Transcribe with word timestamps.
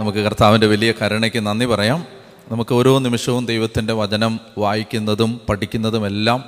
നമുക്ക് 0.00 0.18
കർത്താവിന്റെ 0.18 0.66
വലിയ 0.66 0.92
കരുണയ്ക്ക് 0.92 1.46
നന്ദി 1.46 1.66
പറയാം. 1.66 2.06
നമുക്ക് 2.48 2.74
ഓരോ 2.74 2.98
നിമിഷവും 2.98 3.46
ദൈവത്തിന്റെ 3.46 3.92
വചനം 3.92 4.40
വായിക്കുന്നതും 4.58 5.40
പഠിക്കുന്നതുമെല്ലാം 5.48 6.44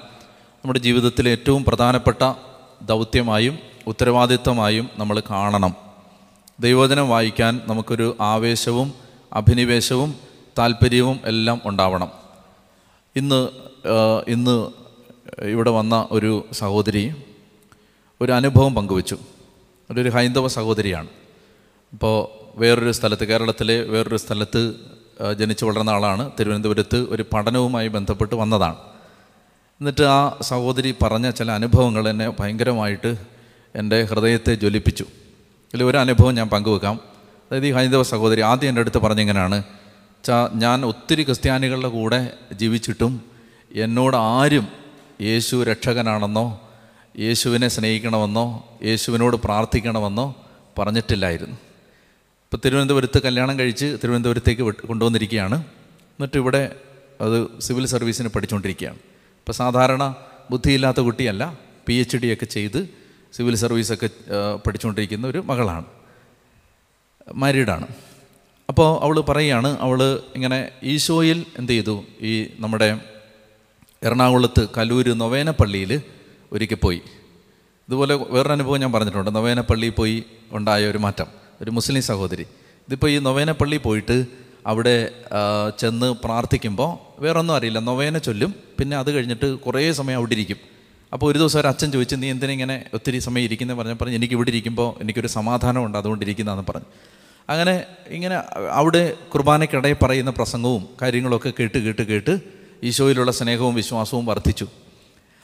നമ്മുടെ 0.57 0.79
ജീവിതത്തിലെ 0.79 1.31
ഏറ്റവും 1.31 1.65
പ്രധാനപ്പെട്ട 1.65 2.33
ദൗത്യമായും 2.83 3.59
ഉത്തരവാദിത്തമായും 3.87 4.89
നമ്മൾ 4.99 5.21
കാണണം. 5.31 5.75
ദൈവവചനം 6.61 7.09
വായിക്കാൻ 7.09 7.61
നമുക്കൊരു 7.67 8.17
ആവേശവും 8.21 8.95
അഭിനിവേശവും 9.33 10.15
താല്പര്യവും 10.59 11.21
എല്ലാം 11.25 11.61
ഉണ്ടാവണം. 11.65 12.09
ഇന്ന് 13.17 13.49
ഇന്ന് 14.29 14.71
ഇവിടെ 15.43 15.71
വന്ന 15.71 16.09
ഒരു 16.11 16.45
സഹോദരി 16.53 17.15
ഒരു 18.21 18.33
അനുഭവം 18.33 18.75
പങ്കുവച്ചു. 18.75 19.19
ഒരു 19.91 20.09
ഹൈന്ദവ 20.09 20.49
സഹോദരിയാണ്. 20.49 21.07
ഇപ്പോൾ 21.93 22.42
വേറൊരു 22.55 22.93
സ്ഥലത്ത് 22.93 23.25
കേരളത്തിലെ 23.25 23.81
വേറൊരു 23.81 24.17
സ്ഥലത്ത് 24.17 24.75
ജനിച്ചു 25.39 25.65
വളർന്ന 25.65 25.91
ആളാണ്. 25.91 26.31
തിരുവനന്തപുരത്ത് 26.41 26.97
ഒരു 26.97 27.25
പഠനവുമായി 27.33 27.89
ബന്ധപ്പെട്ട് 27.89 28.35
വന്നതാണ്. 28.35 28.77
എന്നിട്ട് 29.81 30.03
ആ 30.03 30.39
സഹോദരി 30.43 30.95
പറഞ്ഞ 31.03 31.31
ചില 31.31 31.53
അനുഭവങ്ങൾ 31.53 32.09
എന്നെ 32.09 32.33
ഭയങ്കരമായിട്ട് 32.41 33.17
എന്റെ 33.75 34.03
ഹൃദയത്തെ 34.03 34.55
ജ്വലിപ്പിച്ചു. 34.55 35.05
ഇതിൽ 35.75 35.85
ഒരു 35.85 35.99
അനുഭവം 35.99 36.35
ഞാൻ 36.35 36.49
പങ്കുവെക്കാം. 36.49 37.01
അതായത് 37.51 37.67
ഈ 37.67 37.73
ഹൈന്ദവ 37.73 38.03
സഹോദരി 38.03 38.41
ആദ്യം 38.41 38.69
എന്റെ 38.69 38.81
അടുത്ത് 38.81 38.99
പറഞ്ഞിങ്ങനെയാണ് 38.99 39.63
ചാ 40.25 40.51
ഞാൻ 40.55 40.85
ഒത്തിരി 40.85 41.23
ക്രിസ്ത്യാനികളുടെ 41.23 41.89
കൂടെ 41.89 42.29
ജീവിച്ചിട്ടും 42.53 43.21
എന്നോട് 43.75 44.17
ആരും 44.17 44.69
യേശു 45.21 45.65
രക്ഷകനാണെന്നോ 45.65 46.61
യേശുവിനെ 47.19 47.69
സ്നേഹിക്കണമെന്നോ 47.69 48.67
യേശുവിനോട് 48.85 49.37
പ്രാർത്ഥിക്കണമെന്നോ 49.37 50.35
പറഞ്ഞിട്ടില്ലായിരുന്നു. 50.79 51.57
ഇപ്പോൾ 52.53 52.61
തിരുവനന്തപുരത്ത് 52.65 53.23
കല്യാണം 53.23 53.59
കഴിച്ച് 53.59 53.87
തിരുവനന്തപുരത്തേക്ക് 54.03 54.63
കൊണ്ടുവന്നിരിക്കുകയാണ്. 54.63 55.57
എന്നിട്ട് 56.17 56.37
ഇവിടെ 56.37 56.77
അത് 57.21 57.61
സിവിൽ 57.61 57.87
സർവീസിന് 57.87 58.29
പഠിച്ചുകൊണ്ടിരിക്കുകയാണ് 58.29 58.99
ഇപ്പോൾ 59.39 59.53
സാധാരണ 59.53 60.15
ബുദ്ധിയില്ലാത്ത 60.51 61.01
കുട്ടിയല്ല 61.01 61.59
പി 61.89 61.95
എച്ച് 61.95 62.17
ഡി 62.17 62.33
ഒക്കെ 62.33 62.45
ചെയ്ത് 62.45 62.89
സിവിൽ 63.33 63.55
സർവീസൊക്കെ 63.55 64.11
പഠിച്ചുകൊണ്ടിരിക്കുന്ന 64.67 65.27
ഒരു 65.27 65.39
മകളാണ്. 65.39 65.85
മാരീഡാണ്. 67.35 67.87
അപ്പോൾ 68.69 69.05
അവൾ 69.05 69.21
പറയുകയാണ് 69.21 69.79
അവൾ 69.81 70.03
ഇങ്ങനെ 70.35 70.71
ഈശോയിൽ 70.83 71.47
എന്ത് 71.59 71.73
ചെയ്തു? 71.73 72.05
ഈ 72.21 72.49
നമ്മുടെ 72.59 73.01
എറണാകുളത്ത് 74.03 74.69
കലൂര് 74.79 75.21
നൊവേന 75.21 75.51
പള്ളിയിൽ 75.51 76.03
ഒരിക്കൽ 76.53 76.75
പോയി. 76.75 77.03
ഇതുപോലെ 77.89 78.15
വേറൊരു 78.15 78.53
അനുഭവം 78.53 78.81
ഞാൻ 78.81 78.93
പറഞ്ഞിട്ടുണ്ട്. 78.93 79.35
നൊവേന 79.35 79.61
പള്ളിയിൽ 79.61 79.93
പോയി 79.93 80.25
ഉണ്ടായ 80.53 80.87
ഒരു 80.87 80.99
മാറ്റം. 80.99 81.42
ഒരു 81.63 81.71
മുസ്ലിം 81.71 82.03
സഹോദരി. 82.03 82.43
ഇതിപ്പോൾ 82.89 83.11
ഈ 83.11 83.19
നൊവേന 83.19 83.53
പള്ളി 83.53 83.77
പോയിട്ട് 83.77 84.27
അവിടെ 84.67 85.11
ചെന്ന് 85.79 86.15
പ്രാർത്ഥിക്കുമ്പോൾ 86.25 87.21
വേറൊന്നും 87.21 87.55
അറിയില്ല. 87.55 87.79
നൊവേന 87.79 88.19
ചൊല്ലും. 88.19 88.55
പിന്നെ 88.79 88.97
അത് 88.97 89.11
കഴിഞ്ഞിട്ട് 89.11 89.59
കുറേ 89.59 89.93
സമയം 89.93 90.17
അവിടെ 90.17 90.33
ഇരിക്കും. 90.33 90.57
അപ്പോൾ 91.13 91.31
ഒരു 91.31 91.39
ദിവസം 91.39 91.61
ഒരു 91.61 91.69
അച്ഛൻ 91.69 91.93
ചോദിച്ചു 91.93 92.17
നീ 92.17 92.31
എന്തിനാ 92.31 92.53
ഇങ്ങനെ 92.53 92.85
ഒത്തിരി 92.95 93.19
സമയം 93.19 93.45
ഇരിക്കുന്നത് 93.45 93.77
പറഞ്ഞു 93.77 93.95
പറഞ്ഞു 93.95 94.15
എനിക്ക് 94.15 94.35
ഇവിടെ 94.35 94.49
ഇരിക്കുമ്പോൾ 94.49 95.03
എനിക്കൊരു 95.03 95.27
സമാധാനമുണ്ട്. 95.27 95.99
അതുകൊണ്ട് 95.99 96.25
ഇരിക്കുന്നതെന്ന് 96.25 96.65
പറഞ്ഞു. 96.71 96.87
അങ്ങനെ 97.51 97.85
ഇങ്ങനെ 98.09 98.37
അവിടെ 98.71 99.13
കുർബാനയ്ക്കിടയിൽ 99.35 99.97
പറയുന്ന 100.03 100.31
പ്രസംഗവും 100.31 100.89
കാര്യങ്ങളൊക്കെ 101.03 101.53
കേട്ട് 101.61 101.79
കേട്ട് 101.79 102.03
കേട്ട് 102.03 102.41
ഈശോയിലുള്ള 102.83 103.33
സ്നേഹവും 103.33 103.75
വിശ്വാസവും 103.75 104.27
വർദ്ധിച്ചു. 104.27 104.67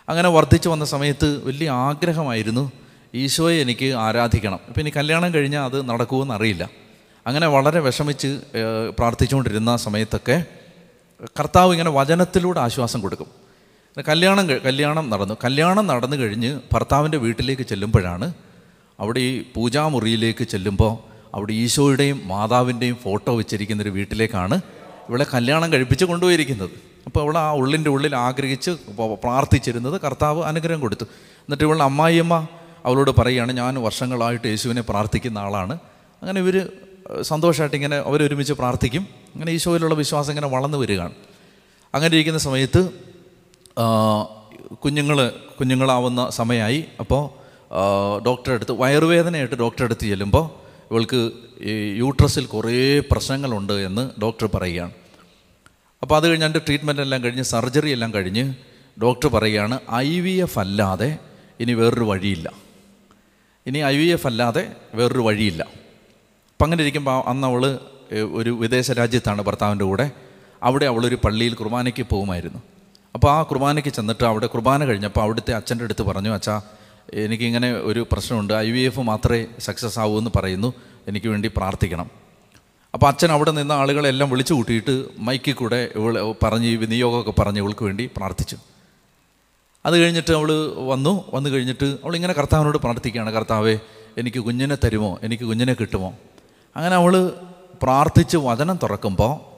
അങ്ങനെ 0.08 0.28
വർദ്ധിച്ചു 0.28 0.68
വന്ന 0.68 0.84
സമയത്ത് 0.84 1.46
വലിയ 1.46 1.70
ആഗ്രഹമായിരുന്നു 1.70 2.72
ഈശോയെ 3.14 3.60
എനിക്ക് 3.60 3.92
ആരാധിക്കണം. 3.92 4.60
ഇപ്പം 4.68 4.80
ഇനി 4.80 4.90
കല്യാണം 4.96 5.34
കഴിഞ്ഞാൽ 5.34 5.62
അത് 5.64 5.90
നടക്കുമെന്ന് 5.90 6.34
അറിയില്ല. 6.34 6.70
അങ്ങനെ 7.26 7.46
വളരെ 7.46 7.80
വിഷമിച്ച് 7.80 8.40
പ്രാർത്ഥിച്ചുകൊണ്ടിരുന്ന 8.98 9.76
സമയത്തൊക്കെ 9.76 10.44
കർത്താവ് 11.40 11.72
ഇങ്ങനെ 11.72 11.90
വചനത്തിലൂടെ 11.90 12.60
ആശ്വാസം 12.60 13.00
കൊടുക്കും. 13.00 13.26
കല്യാണം 14.08 14.48
കല്യാണം 14.48 15.10
നടന്നു. 15.10 15.36
കല്യാണം 15.44 15.86
നടന്നു 15.86 16.16
കഴിഞ്ഞ് 16.16 16.60
ഭർത്താവിന്റെ 16.72 17.18
വീട്ടിലേക്ക് 17.18 17.62
ചെല്ലുമ്പോഴാണ് 17.62 18.32
അവിടെ 19.00 19.20
ഈ 19.20 19.44
പൂജാമുറിയിലേക്ക് 19.54 20.44
ചെല്ലുമ്പോൾ 20.44 20.92
അവിടെ 21.34 21.52
ഈശോയുടെയും 21.52 22.20
മാതാവിന്റെയും 22.24 22.96
ഫോട്ടോ 22.96 23.36
വെച്ചിരിക്കുന്നൊരു 23.36 23.88
വീട്ടിലേക്കാണ് 23.88 24.60
ഇവളെ 25.08 25.26
കല്യാണം 25.34 25.72
കഴിപ്പിച്ച് 25.72 26.04
കൊണ്ടുപോയിരിക്കുന്നത്. 26.04 26.70
അപ്പോൾ 27.06 27.20
അവൾ 27.20 27.38
ആ 27.38 27.52
ഉള്ളിന്റെ 27.52 27.90
ഉള്ളിൽ 27.90 28.16
ആഗ്രഹിച്ച് 28.16 28.70
പ്രാർത്ഥിച്ചിരുന്നത് 29.22 30.00
കർത്താവ് 30.00 30.42
അനുഗ്രഹം 30.42 30.80
കൊടുത്തു. 30.80 31.04
എന്നിട്ട് 31.44 31.64
ഇവളുടെ 31.64 31.84
അമ്മായിയമ്മ 31.84 32.48
അവളോട് 32.86 33.10
പറയുകയാണ് 33.10 33.52
ഞാൻ 33.52 33.74
വർഷങ്ങളായിട്ട് 33.82 34.46
യേശുവിനെ 34.46 34.82
പ്രാർത്ഥിക്കുന്ന 34.82 35.38
ആളാണ്. 35.38 35.78
അങ്ങനെ 36.22 36.40
ഇവർ 36.40 36.56
സന്തോഷമായിട്ട് 37.22 37.76
ഇങ്ങനെ 37.76 37.96
അവരൊരുമിച്ച് 37.96 38.52
പ്രാർത്ഥിക്കും. 38.52 39.06
അങ്ങനെ 39.34 39.52
ഈശോയിലുള്ള 39.52 39.94
വിശ്വാസം 39.94 40.30
ഇങ്ങനെ 40.30 40.48
വളർന്നു 40.48 40.78
വരികയാണ്. 40.78 41.14
അങ്ങനെ 41.94 42.14
ഇരിക്കുന്ന 42.14 42.38
സമയത്ത് 42.38 42.90
കുഞ്ഞുങ്ങൾ 44.74 45.32
കുഞ്ഞുങ്ങളാവുന്ന 45.58 46.30
സമയമായി. 46.30 46.84
അപ്പോൾ 47.00 47.22
ഡോക്ടറെ 48.26 48.54
അടുത്ത് 48.54 48.72
വയറുവേദനയായിട്ട് 48.72 49.54
ഡോക്ടറെ 49.54 49.84
അടുത്ത് 49.84 50.06
ചെല്ലുമ്പോൾ 50.06 50.44
ഇവൾക്ക് 50.90 51.30
ഈ 51.60 51.72
യൂട്രസിൽ 51.98 52.46
കുറേ 52.46 53.00
പ്രശ്നങ്ങളുണ്ട് 53.00 53.72
എന്ന് 53.72 54.10
ഡോക്ടർ 54.22 54.46
പറയുകയാണ്. 54.54 54.92
അപ്പോൾ 56.02 56.16
അത് 56.16 56.28
കഴിഞ്ഞ് 56.28 56.46
എന്റെ 56.46 56.58
ട്രീറ്റ്മെന്റ് 56.58 57.02
എല്ലാം 57.02 57.24
കഴിഞ്ഞ് 57.24 57.42
സർജറി 57.42 57.90
എല്ലാം 57.90 58.14
കഴിഞ്ഞ് 58.14 58.54
ഡോക്ടർ 59.02 59.28
പറയുകയാണ് 59.28 59.80
ഐ 59.94 60.20
വി 60.20 60.30
എഫ് 60.30 60.58
അല്ലാതെ 60.58 61.18
ഇനി 61.60 61.72
വേറൊരു 61.72 62.04
വഴിയില്ല. 62.04 62.67
ഇനി 63.68 63.78
ഐ 63.78 63.96
വി 63.96 64.04
എഫ് 64.04 64.26
അല്ലാതെ 64.26 64.72
വേറൊരു 64.94 65.18
വഴിയില്ല. 65.18 65.62
അപ്പം 66.52 66.64
അങ്ങനെ 66.64 66.82
ഇരിക്കുമ്പോൾ 66.82 67.28
അന്ന് 67.28 67.46
അവൾ 67.46 67.78
ഒരു 68.32 68.50
വിദേശ 68.50 68.90
രാജ്യത്താണ് 68.90 69.42
ഭർത്താവിന്റെ 69.42 69.84
കൂടെ. 69.84 70.10
അവിടെ 70.62 70.86
അവളൊരു 70.86 71.18
പള്ളിയിൽ 71.24 71.54
കുർബാനയ്ക്ക് 71.54 72.06
പോകുമായിരുന്നു. 72.10 72.62
അപ്പോൾ 73.14 73.30
ആ 73.32 73.42
കുർബാനയ്ക്ക് 73.42 73.88
ചെന്നിട്ട് 73.88 74.24
അവിടെ 74.24 74.46
കുർബാന 74.46 74.84
കഴിഞ്ഞപ്പോൾ 74.84 75.20
അവിടുത്തെ 75.20 75.52
അച്ഛന്റെ 75.54 75.84
അടുത്ത് 75.84 76.02
പറഞ്ഞു 76.02 76.30
അച്ഛാ 76.30 76.62
എനിക്കിങ്ങനെ 77.12 77.72
ഒരു 77.72 78.06
പ്രശ്നമുണ്ട്. 78.12 78.54
ഐ 78.54 78.70
വി 78.70 78.78
എഫ് 78.78 79.00
മാത്രമേ 79.00 79.46
സക്സസ് 79.58 79.98
ആവൂ 79.98 80.18
എന്ന് 80.18 80.30
പറയുന്നു. 80.36 80.72
എനിക്ക് 81.08 81.26
വേണ്ടി 81.26 81.50
പ്രാർത്ഥിക്കണം. 81.56 82.10
അപ്പോൾ 82.94 83.06
അച്ഛൻ 83.06 83.32
അവിടെ 83.32 83.50
നിന്ന് 83.50 83.74
ആളുകളെല്ലാം 83.74 84.30
വിളിച്ചു 84.30 84.54
കൂട്ടിയിട്ട് 84.54 85.04
മൈക്കിൽ 85.18 85.52
കൂടെ 85.52 85.88
ഇവൾ 85.96 86.34
പറഞ്ഞ് 86.42 86.86
നിയോഗമൊക്കെ 86.90 87.34
പറഞ്ഞ് 87.38 87.58
ഇവൾക്ക് 87.58 87.84
വേണ്ടി 87.84 88.10
പ്രാർത്ഥിച്ചു. 88.16 88.56
അത് 89.86 89.98
കഴിഞ്ഞിട്ട് 89.98 90.32
അവൾ 90.32 90.52
വന്നു. 90.76 91.24
വന്നു 91.34 91.50
കഴിഞ്ഞിട്ട് 91.50 91.96
അവൾ 92.04 92.14
ഇങ്ങനെ 92.14 92.32
കർത്താവിനോട് 92.32 92.78
പ്രാർത്ഥിക്കുകയാണ്. 92.78 93.30
കർത്താവേ 93.30 93.78
എനിക്ക് 94.18 94.40
കുഞ്ഞിനെ 94.40 94.76
തരുമോ? 94.84 95.18
എനിക്ക് 95.22 95.44
കുഞ്ഞിനെ 95.44 95.74
കിട്ടുമോ? 95.74 96.14
അങ്ങനെ 96.76 96.96
അവൾ 96.96 97.32
പ്രാർത്ഥിച്ച് 97.82 98.36
വചനം 98.36 98.78
തുറക്കുമ്പോൾ 98.82 99.48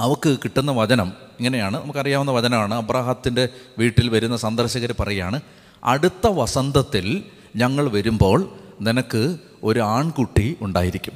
അവൾക്ക് 0.00 0.36
കിട്ടുന്ന 0.44 0.72
വചനം 0.72 1.12
ഇങ്ങനെയാണ്. 1.38 1.82
നമുക്കറിയാവുന്ന 1.82 2.32
വചനമാണ്. 2.32 2.74
അബ്രാഹത്തിന്റെ 2.74 3.48
വീട്ടിൽ 3.78 4.08
വരുന്ന 4.08 4.36
സന്ദർശകർ 4.36 4.94
പറയുകയാണ് 5.00 5.40
അടുത്ത 5.84 6.26
വസന്തത്തിൽ 6.26 7.24
ഞങ്ങൾ 7.56 7.88
വരുമ്പോൾ 7.88 8.52
നിനക്ക് 8.80 9.36
ഒരു 9.64 9.80
ആൺകുട്ടി 9.80 10.56
ഉണ്ടായിരിക്കും. 10.60 11.12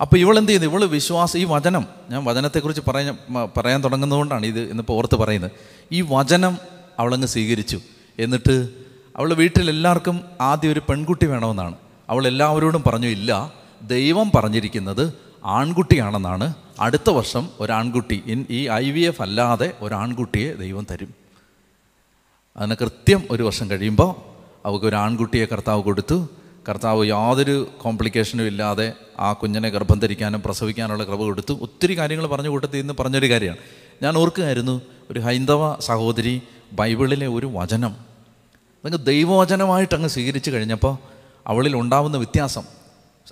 അപ്പോൾ 0.00 0.16
ഇവൾ 0.16 0.38
എന്ത് 0.38 0.52
ചെയ്യുന്നു? 0.52 0.70
ഇവൾ 0.70 0.84
വിശ്വാസം 0.84 1.38
ഈ 1.38 1.44
വചനം 1.44 1.84
ഞാൻ 2.10 2.24
വചനത്തെക്കുറിച്ച് 2.24 2.90
പറയാൻ 2.90 3.18
പറയാൻ 3.56 3.84
തുടങ്ങുന്നതുകൊണ്ടാണ് 3.84 4.46
ഇത് 4.46 4.60
ഇന്നിപ്പോൾ 4.60 4.92
ഓർത്ത് 4.92 5.16
പറയുന്നത്. 5.16 5.50
ഈ 5.92 6.00
വചനം 6.00 6.58
അവളങ്ങ് 6.98 7.26
സ്വീകരിച്ചു. 7.26 7.80
എന്നിട്ട് 8.18 8.68
അവൾ 9.16 9.34
വീട്ടിൽ 9.34 9.70
എല്ലാവർക്കും 9.70 10.20
ആദ്യം 10.40 10.72
ഒരു 10.72 10.80
പെൺകുട്ടി 10.88 11.26
വേണമെന്നാണ്. 11.26 11.74
അവൾ 12.10 12.26
എല്ലാവരോടും 12.26 12.82
പറഞ്ഞു 12.86 13.08
ഇല്ല 13.08 13.52
ദൈവം 13.82 14.30
പറഞ്ഞിരിക്കുന്നത് 14.34 15.12
ആൺകുട്ടിയാണെന്നാണ്. 15.44 16.54
അടുത്ത 16.80 17.10
വർഷം 17.10 17.48
ഒരാൺകുട്ടി 17.60 18.46
ഈ 18.50 18.68
ഐ 18.68 18.90
വി 18.90 19.00
എഫ് 19.00 19.22
അല്ലാതെ 19.22 19.72
ഒരാൺകുട്ടിയെ 19.80 20.54
ദൈവം 20.54 20.86
തരും. 20.90 21.14
അതിന് 22.56 22.74
കൃത്യം 22.80 23.22
ഒരു 23.30 23.42
വർഷം 23.42 23.70
കഴിയുമ്പോൾ 23.70 24.14
അവൾക്ക് 24.66 24.86
ഒരു 24.86 24.96
ആൺകുട്ടിയെ 24.96 25.46
കർത്താവ് 25.46 25.82
കൊടുത്തു. 25.82 26.28
കർത്താവ് 26.68 27.06
യാതൊരു 27.06 27.68
കോംപ്ലിക്കേഷനും 27.82 28.46
ഇല്ലാതെ 28.46 28.92
ആ 29.18 29.32
കുഞ്ഞിനെ 29.32 29.68
ഗർഭം 29.68 29.98
ധരിക്കാനും 29.98 30.42
പ്രസവിക്കാനുള്ള 30.42 31.04
കൃപ 31.04 31.22
കൊടുത്തു. 31.22 31.54
ഒത്തിരി 31.54 31.98
കാര്യങ്ങൾ 31.98 32.26
പറഞ്ഞു 32.26 32.48
കൂട്ടത്തിൽ 32.48 32.78
നിന്ന് 32.78 32.94
പറഞ്ഞൊരു 33.00 33.30
കാര്യമാണ്. 33.30 33.58
ഞാൻ 34.02 34.16
ഓർക്കുകയായിരുന്നു 34.16 34.82
ഒരു 35.10 35.20
ഹൈന്ദവ 35.20 35.80
സഹോദരി 35.80 36.42
ബൈബിളിലെ 36.72 37.26
ഒരു 37.26 37.46
വചനം. 37.46 37.96
നിങ്ങൾക്ക് 38.84 39.06
ദൈവവചനമായിട്ട് 39.06 39.94
അങ്ങ് 39.94 40.08
സ്വീകരിച്ചു 40.08 40.50
കഴിഞ്ഞപ്പോൾ 40.50 40.98
അവളിൽ 41.46 41.76
ഉണ്ടാവുന്ന 41.76 42.16
വ്യത്യാസം. 42.16 42.62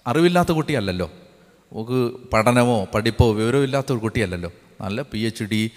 അറിവില്ലാത്ത 0.06 0.52
കുട്ടിയല്ലല്ലോ. 0.52 1.11
നമുക്ക് 1.73 1.99
പഠനമോ 2.32 2.84
പഠിപ്പോ 2.84 3.32
വിവരമില്ലാത്ത 3.32 3.93
ഒരു 3.93 3.99
കുട്ടിയല്ലല്ലോ. 3.99 4.50
നല്ല 4.81 5.02
P 5.02 5.19
H 5.19 5.44
D 5.44 5.70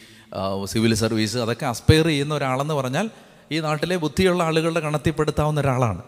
civil 0.66 0.94
service 0.94 1.38
അതൊക്കെ 1.38 1.66
അസ്പയർ 1.66 2.06
ചെയ്യുന്ന 2.08 2.34
ഒരാളെന്ന് 2.36 2.74
പറഞ്ഞാൽ 2.74 3.10
ഈ 3.52 3.60
നാട്ടിലെ 3.60 3.96
ബുദ്ധിയുള്ള 3.98 4.44
ആളുകളുടെ 4.44 4.80
കണത്തിപ്പെടുത്താവുന്ന 4.80 5.62
ഒരാളാണ്. 5.62 6.02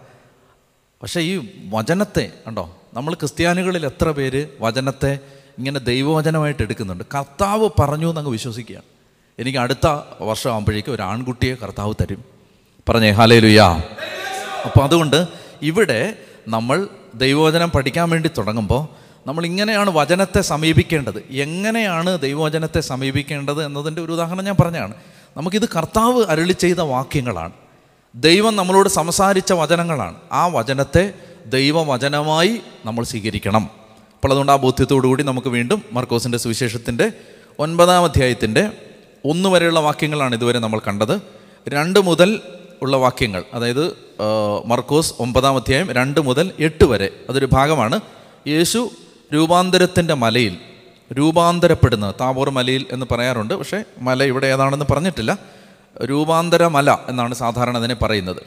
പക്ഷേ 1.01 1.21
ഈ 1.21 1.49
വചനത്തെ 1.69 2.31
കണ്ടോ? 2.47 2.77
നമ്മൾ 2.93 3.13
ക്രിസ്ത്യാനികളിൽ 3.13 3.85
എത്ര 3.85 4.11
പേര് 4.11 4.47
വചനത്തെ 4.61 5.19
ഇങ്ങനെ 5.57 5.79
ദൈവവചനമായിട്ട് 5.79 6.63
എടുക്കുന്നുണ്ട്? 6.63 7.03
കർത്താവ് 7.15 7.69
പറഞ്ഞു 7.79 8.09
എന്നങ്ങ് 8.09 8.31
വിശ്വസിക്കുകയാണ്. 8.31 8.90
എനിക്ക് 9.39 9.57
അടുത്ത 9.57 9.87
വർഷമാകുമ്പോഴേക്കും 10.21 10.93
ഒരു 10.93 11.01
ആൺകുട്ടിയെ 11.01 11.55
കർത്താവ് 11.55 11.93
തരും. 12.01 12.23
പറഞ്ഞേ 12.89 13.09
ഹാലേ 13.09 13.39
ലുയാ 13.39 13.67
അപ്പോൾ 14.65 14.83
അതുകൊണ്ട് 14.83 15.27
ഇവിടെ 15.61 16.13
നമ്മൾ 16.47 16.87
ദൈവവചനം 17.15 17.69
പഠിക്കാൻ 17.69 18.09
വേണ്ടി 18.09 18.29
തുടങ്ങുമ്പോൾ 18.37 18.87
നമ്മൾ 19.27 19.45
ഇങ്ങനെയാണ് 19.45 19.89
വചനത്തെ 19.89 20.41
സമീപിക്കേണ്ടത്. 20.41 21.23
എങ്ങനെയാണ് 21.29 22.19
ദൈവവചനത്തെ 22.19 22.79
സമീപിക്കേണ്ടത് 22.79 23.65
എന്നതിന്റെ 23.65 24.01
ഒരു 24.01 24.11
ഉദാഹരണം 24.11 24.45
ഞാൻ 24.45 24.55
പറഞ്ഞാണ് 24.59 24.93
നമുക്കിത് 25.37 25.69
കർത്താവ് 25.77 26.25
അരുളി 26.29 26.51
ചെയ്ത 26.51 26.77
വാക്യങ്ങളാണ്. 26.77 27.51
ദൈവം 28.15 28.55
നമ്മളോട് 28.55 28.89
സംസാരിച്ച 28.89 29.53
വചനങ്ങളാണ്. 29.53 30.15
ആ 30.31 30.47
വചനത്തെ 30.47 31.13
ദൈവവചനമായി 31.45 32.61
നമ്മൾ 32.85 33.03
സ്വീകരിക്കണം. 33.03 33.69
അപ്പോൾ 34.15 34.27
അതുകൊണ്ട് 34.27 34.51
ആ 34.51 34.55
ബോധ്യത്തോടു 34.55 35.07
കൂടി 35.07 35.23
നമുക്ക് 35.23 35.47
വീണ്ടും 35.47 35.81
മർക്കോസിന്റെ 35.91 36.37
സുവിശേഷത്തിന്റെ 36.37 37.11
ഒൻപതാം 37.59 38.03
അധ്യായത്തിന്റെ 38.03 38.71
ഒന്ന് 39.25 39.49
വരെയുള്ള 39.49 39.79
വാക്യങ്ങളാണ് 39.79 40.35
ഇതുവരെ 40.35 40.59
നമ്മൾ 40.59 40.79
കണ്ടത്. 40.79 41.21
രണ്ട് 41.69 41.99
മുതൽ 41.99 42.39
ഉള്ള 42.81 42.97
വാക്യങ്ങൾ 42.97 43.43
അതായത് 43.53 43.97
മർക്കോസ് 44.65 45.13
ഒമ്പതാം 45.19 45.55
അധ്യായം 45.55 45.91
രണ്ട് 45.91 46.19
മുതൽ 46.21 46.51
എട്ട് 46.59 46.85
വരെ 46.85 47.09
അതൊരു 47.29 47.49
ഭാഗമാണ്. 47.53 47.99
യേശു 48.47 48.89
രൂപാന്തരത്തിന്റെ 49.33 50.13
മലയിൽ 50.13 50.57
രൂപാന്തരപ്പെടുന്ന 51.13 52.13
താബോർ 52.21 52.49
മലയിൽ 52.49 52.85
എന്ന് 52.91 53.05
പറയാറുണ്ട്. 53.11 53.53
പക്ഷേ 53.53 53.83
മല 53.97 54.23
ഇവിടെ 54.23 54.47
ഏതാണെന്ന് 54.47 54.85
പറഞ്ഞിട്ടില്ല. 54.91 55.37
രൂപാന്തര 56.03 56.67
മല 56.67 56.97
എന്നാണ് 57.07 57.35
സാധാരണ 57.35 57.77
അതിനെ 57.77 57.95
പറയുന്നത്. 57.95 58.43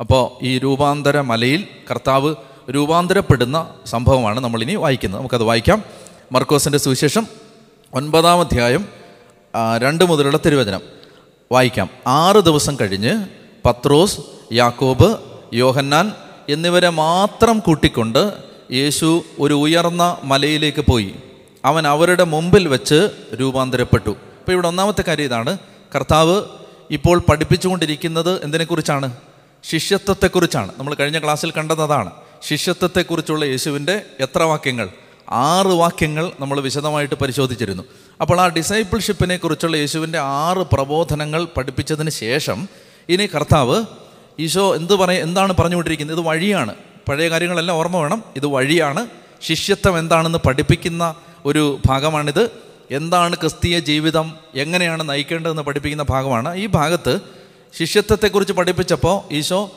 അപ്പോൾ 0.00 0.44
ഈ 0.44 0.58
രൂപാന്തര 0.58 1.20
മലയിൽ 1.20 1.66
കർത്താവ് 1.90 2.34
രൂപാന്തരപ്പെടുന്ന 2.70 3.74
സംഭവമാണ് 3.86 4.40
നമ്മളിനി 4.40 4.74
വായിക്കുന്നത്. 4.74 5.20
നമുക്കത് 5.20 5.42
വായിക്കാം. 5.42 5.84
മർക്കോസിന്റെ 6.32 6.78
സുവിശേഷം 6.78 7.26
ഒൻപതാം 7.94 8.40
അധ്യായം 8.40 8.99
രണ്ട് 9.78 10.04
മുതലുള്ള 10.04 10.38
തിരുവചനം. 10.46 10.80
വായിക്കാം. 11.52 11.90
ആറ് 12.06 12.36
ദിവസം 12.36 12.76
കഴിഞ്ഞ് 12.80 13.26
പത്രോസ് 13.64 14.20
യാക്കോബ് 14.52 15.16
യോഹന്നാൻ 15.54 16.12
എന്നിവരെ 16.48 16.88
മാത്രം 16.88 17.58
കൂട്ടിക്കൊണ്ട് 17.58 18.32
യേശു 18.72 19.22
ഒരു 19.38 19.54
ഉയർന്ന 19.54 20.16
മലയിലേക്ക് 20.24 20.84
പോയി. 20.90 21.14
അവൻ 21.64 21.86
അവരുടെ 21.86 22.24
മുമ്പിൽ 22.24 22.68
വെച്ച് 22.68 23.08
രൂപാന്തരപ്പെട്ടു. 23.40 24.10
അപ്പോൾ 24.10 24.52
ഇവിടെ 24.52 24.68
ഒന്നാമത്തെ 24.68 25.04
കാര്യം 25.08 25.24
ഇതാണ്. 25.24 25.58
കർത്താവ് 25.96 26.42
ഇപ്പോൾ 26.90 27.18
പഠിപ്പിച്ചുകൊണ്ടിരിക്കുന്നത് 27.18 28.44
എന്തിനെക്കുറിച്ചാണ്? 28.44 29.16
ശിഷ്യത്വത്തെക്കുറിച്ചാണ്. 29.64 30.72
നമ്മൾ 30.78 30.94
കഴിഞ്ഞ 30.94 31.18
ക്ലാസ്സിൽ 31.18 31.50
കണ്ടത് 31.50 31.82
അതാണ്. 31.82 32.10
ശിഷ്യത്വത്തെക്കുറിച്ചുള്ള 32.42 33.44
യേശുവിന്റെ 33.44 34.02
എത്ര 34.20 34.42
വാക്യങ്ങൾ? 34.42 34.88
ആറ് 35.30 35.66
വാക്യങ്ങൾ 35.66 36.32
നമ്മൾ 36.40 36.60
വിശദമായിട്ട് 36.60 37.14
പരിശോധിച്ചിരുന്നു. 37.14 37.82
അപ്പോൾ 38.20 38.40
ആ 38.40 38.46
ഡിസൈപ്പിൾഷിപ്പിനെ 38.46 39.36
കുറിച്ചുള്ള 39.36 39.76
യേശുവിന്റെ 39.76 40.18
ആറ് 40.18 40.58
പ്രബോധനങ്ങൾ 40.58 41.44
പഠിപ്പിച്ചതിന് 41.44 42.10
ശേഷം 42.10 42.68
ഇനി 43.08 43.26
കർത്താവ് 43.26 43.84
ഈശോ 44.38 44.76
എന്ത് 44.76 44.92
പറയ 44.92 45.22
എന്താണ് 45.22 45.52
പറഞ്ഞുകൊണ്ടിരിക്കുന്നത്? 45.52 46.18
ഇത് 46.18 46.26
വഴിയാണ്. 46.26 46.74
പഴയ 47.08 47.30
കാര്യങ്ങളെല്ലാം 47.30 47.78
ഓർമ്മ 47.78 47.96
വേണം. 47.96 48.24
ഇത് 48.36 48.46
വഴിയാണ്. 48.46 49.06
ശിഷ്യത്വം 49.42 49.98
എന്താണെന്ന് 49.98 50.38
പഠിപ്പിക്കുന്ന 50.38 51.14
ഒരു 51.44 51.78
ഭാഗമാണിത്. 51.86 52.50
എന്താണ് 52.90 53.36
ക്രിസ്തീയ 53.36 53.78
ജീവിതം? 53.78 54.36
എങ്ങനെയാണ് 54.54 55.08
നയിക്കേണ്ടതെന്ന് 55.08 55.62
പഠിപ്പിക്കുന്ന 55.62 56.04
ഭാഗമാണ്. 56.10 56.54
ഈ 56.56 56.66
ഭാഗത്ത് 56.66 57.20
ശിഷ്യത്വത്തെക്കുറിച്ച് 57.78 58.52
പഠിപ്പിച്ചപ്പോൾ 58.52 59.34
ഈശോ 59.34 59.70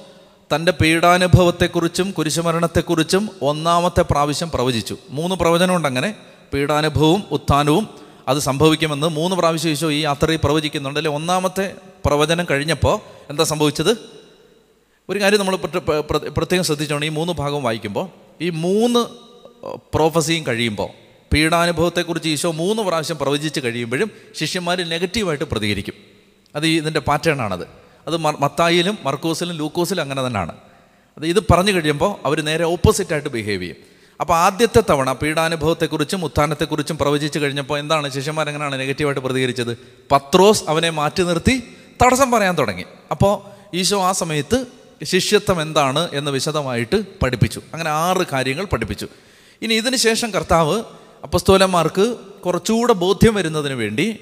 തന്റെ 0.55 0.71
പീഡാനുഭവത്തെക്കുറിച്ചും 0.71 2.11
കുരിശുമരണത്തെക്കുറിച്ചും 2.11 3.29
ഒന്നാമത്തെ 3.41 4.01
പ്രാവശ്യം 4.01 4.51
പ്രവചിച്ചു. 4.51 4.97
മൂന്ന് 5.09 5.35
പ്രവചനമുണ്ട് 5.35 5.87
അങ്ങനെ. 5.87 6.15
പീഡാനുഭവവും 6.53 7.23
ഉത്ഥാനവും 7.31 8.02
അത് 8.27 8.37
സംഭവിക്കുമെന്ന് 8.37 9.07
മൂന്ന് 9.07 9.35
പ്രാവശ്യം 9.35 9.71
ഈശോ 9.71 9.91
ഈ 9.91 9.99
യാത്രയിൽ 9.99 10.39
പ്രവചിക്കുന്നുണ്ട്. 10.43 10.99
അല്ലെ 10.99 11.11
ഒന്നാമത്തെ 11.11 11.75
പ്രവചനം 12.05 12.45
കഴിഞ്ഞപ്പോൾ 12.51 12.99
എന്താ 13.29 13.43
സംഭവിച്ചത്? 13.43 13.97
ഒരു 15.09 15.19
കാര്യം 15.19 15.39
നമ്മൾ 15.39 15.55
പ്ര- 15.55 15.81
പ്ര- 15.81 16.03
പ്ര- 16.09 16.33
പ്രത്യേകം 16.37 16.63
ശ്രദ്ധിച്ചോണം. 16.63 17.05
ഈ 17.05 17.09
മൂന്ന് 17.09 17.33
ഭാഗം 17.33 17.63
വായിക്കുമ്പോൾ 17.63 18.09
ഈ 18.41 18.49
മൂന്ന് 18.49 18.99
പ്രോഫസിയും 19.93 20.47
കഴിയുമ്പോൾ 20.47 20.89
പീഡാനുഭവത്തെക്കുറിച്ച് 21.33 22.29
ഈശോ 22.29 22.51
മൂന്ന് 22.51 22.83
പ്രാവശ്യം 22.83 23.17
പ്രവചിച്ച് 23.17 23.59
കഴിയുമ്പോഴും 23.59 24.11
ശിഷ്യന്മാർ 24.35 24.81
നെഗറ്റീവായിട്ട് 24.89 25.43
പ്രതികരിക്കും. 25.43 25.93
അത് 26.55 26.65
ഈ 26.65 26.77
ഇതിന്റെ 26.77 26.99
പാറ്റേൺ 26.99 27.41
ആണത്. 27.41 27.67
അത് 28.07 28.17
മത്തായിലും 28.17 28.97
മർക്കോസിലും 29.03 29.55
ലൂക്കോസിലും 29.55 30.01
അങ്ങനെ 30.01 30.27
തന്നെയാണ് 30.27 30.51
അത് 31.17 31.25
ഇത് 31.25 31.43
പറഞ്ഞു 31.51 31.71
കഴിയുമ്പോൾ 31.71 32.25
അവർ 32.25 32.45
നേരെ 32.45 32.63
ഓപ്പോസിറ്റായിട്ട് 32.63 33.29
ബിഹേവ് 33.29 33.61
ചെയ്യും. 33.61 33.92
അപ്പോൾ 34.21 34.33
ആദ്യത്തെ 34.33 34.83
തവണ 34.89 35.13
പീഡാനുഭവത്തെക്കുറിച്ചും 35.13 36.25
ഉത്ഥാനത്തെക്കുറിച്ചും 36.25 36.97
പ്രവചിച്ച് 36.97 37.39
കഴിഞ്ഞപ്പോൾ 37.39 37.79
എന്താണ് 37.79 38.09
ശിഷ്യന്മാരെങ്ങനെയാണ് 38.09 38.79
നെഗറ്റീവായിട്ട് 38.79 39.21
പ്രതികരിച്ചത്? 39.21 39.77
പത്രോസ് 40.11 40.63
അവനെ 40.67 40.89
മാറ്റി 40.89 41.23
നിർത്തി 41.23 41.63
തടസ്സം 42.03 42.31
പറയാൻ 42.31 42.57
തുടങ്ങി. 42.57 42.85
അപ്പോൾ 43.11 43.41
ഈശോ 43.75 44.01
ആ 44.01 44.11
സമയത്ത് 44.11 44.65
ശിഷ്യത്വം 45.03 45.61
എന്താണ് 45.61 46.09
എന്ന് 46.13 46.31
വിശദമായിട്ട് 46.31 47.03
പഠിപ്പിച്ചു. 47.23 47.61
അങ്ങനെ 47.73 47.89
ആറ് 47.89 48.25
കാര്യങ്ങൾ 48.33 48.65
പഠിപ്പിച്ചു. 48.65 49.07
ഇനി 49.61 49.73
ഇതിന് 49.73 49.95
ശേഷം 49.95 50.31
കർത്താവ് 50.31 50.83
അപ്പസ്തോലന്മാർക്ക് 51.23 52.15
കുറച്ചുകൂടെ 52.45 52.93
ബോധ്യം 52.93 53.35
വരുന്നതിന് 53.35 53.73
വേണ്ടി 53.73 54.19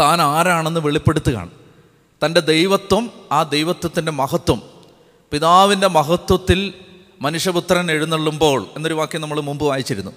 താൻ 0.00 0.20
ആരാണെന്ന് 0.20 0.80
വെളിപ്പെടുത്തുകയാണ്. 0.80 1.50
തന്റെ 2.24 2.40
ദൈവത്വം 2.40 3.10
ആ 3.32 3.42
ദൈവത്വത്തിന്റെ 3.42 4.12
മഹത്വം 4.12 4.62
പിതാവിന്റെ 5.30 5.86
മഹത്വത്തിൽ 5.86 6.74
മനുഷ്യപുത്രൻ 7.22 7.90
എഴുന്നള്ളുമ്പോൾ 7.90 8.66
എന്നൊരു 8.76 8.94
വാക്യം 8.94 9.20
നമ്മൾ 9.20 9.40
മുമ്പ് 9.40 9.64
വായിച്ചിരുന്നു. 9.64 10.10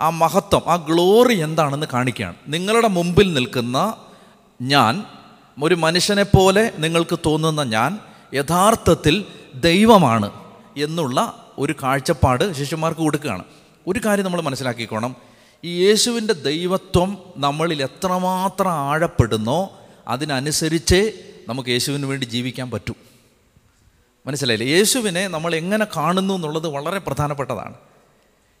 ആ 0.00 0.10
മഹത്വം 0.10 0.62
ആ 0.66 0.76
ഗ്ലോറി 0.76 1.34
എന്താണെന്ന് 1.34 1.86
കാണിക്കുകയാണ്. 1.92 2.34
നിങ്ങളുടെ 2.48 2.88
മുമ്പിൽ 2.88 3.32
നിൽക്കുന്ന 3.32 3.96
ഞാൻ 4.62 5.04
ഒരു 5.62 5.74
മനുഷ്യനെ 5.74 6.22
പോലെ 6.22 6.72
നിങ്ങൾക്ക് 6.78 7.18
തോന്നുന്ന 7.26 7.62
ഞാൻ 7.62 7.98
യഥാർത്ഥത്തിൽ 8.34 9.24
ദൈവമാണ് 9.54 10.30
എന്നുള്ള 10.76 11.48
ഒരു 11.58 11.74
കാഴ്ചപ്പാട് 11.82 12.52
ശിഷ്യന്മാർക്ക് 12.52 13.00
കൊടുക്കുകയാണ്. 13.00 13.44
ഒരു 13.86 14.00
കാര്യം 14.06 14.24
നമ്മൾ 14.24 14.40
മനസ്സിലാക്കിക്കോണം. 14.40 15.16
ഈ 15.64 15.86
യേശുവിന്റെ 15.86 16.32
ദൈവത്വം 16.32 17.18
നമ്മളിൽ 17.36 17.82
എത്രമാത്രം 17.82 18.72
ആഴപ്പെടുന്നോ 18.72 19.72
അതിനനുസരിച്ചേ 20.08 21.12
നമുക്ക് 21.48 21.68
യേശുവിന് 21.68 22.06
വേണ്ടി 22.06 22.24
ജീവിക്കാൻ 22.24 22.70
പറ്റൂ. 22.70 22.94
മനസ്സിലായില്ലേ? 24.26 24.66
യേശുവിനെ 24.66 25.28
നമ്മൾ 25.28 25.54
എങ്ങനെ 25.54 25.86
കാണുന്നു 25.96 26.34
എന്നുള്ളത് 26.34 26.66
വളരെ 26.66 26.98
പ്രധാനപ്പെട്ടതാണ്. 26.98 27.74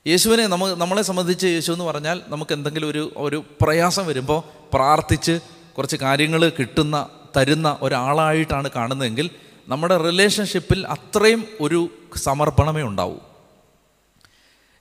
യേശുവിനെ 0.06 0.46
നമ്മ 0.46 0.74
നമ്മളെ 0.74 1.02
സംബന്ധിച്ച് 1.02 1.46
യേശു 1.46 1.72
എന്ന് 1.72 1.84
പറഞ്ഞാൽ 1.84 2.20
നമുക്ക് 2.28 2.52
എന്തെങ്കിലും 2.52 2.88
ഒരു 2.88 3.12
ഒരു 3.16 3.44
പ്രയാസം 3.60 4.06
വരുമ്പോൾ 4.06 4.42
പ്രാർത്ഥിച്ച് 4.72 5.40
കുറച്ച് 5.78 5.96
കാര്യങ്ങൾ 5.96 6.48
കിട്ടുന്ന 6.48 7.08
തരുന്ന 7.36 7.78
ഒരാളായിട്ടാണ് 7.82 8.70
കാണുന്നതെങ്കിൽ 8.76 9.30
നമ്മുടെ 9.68 9.96
റിലേഷൻഷിപ്പിൽ 9.96 10.86
അത്രയും 10.86 11.44
ഒരു 11.60 11.88
സമർപ്പണമേ 12.16 12.82
ഉണ്ടാവൂ. 12.82 13.16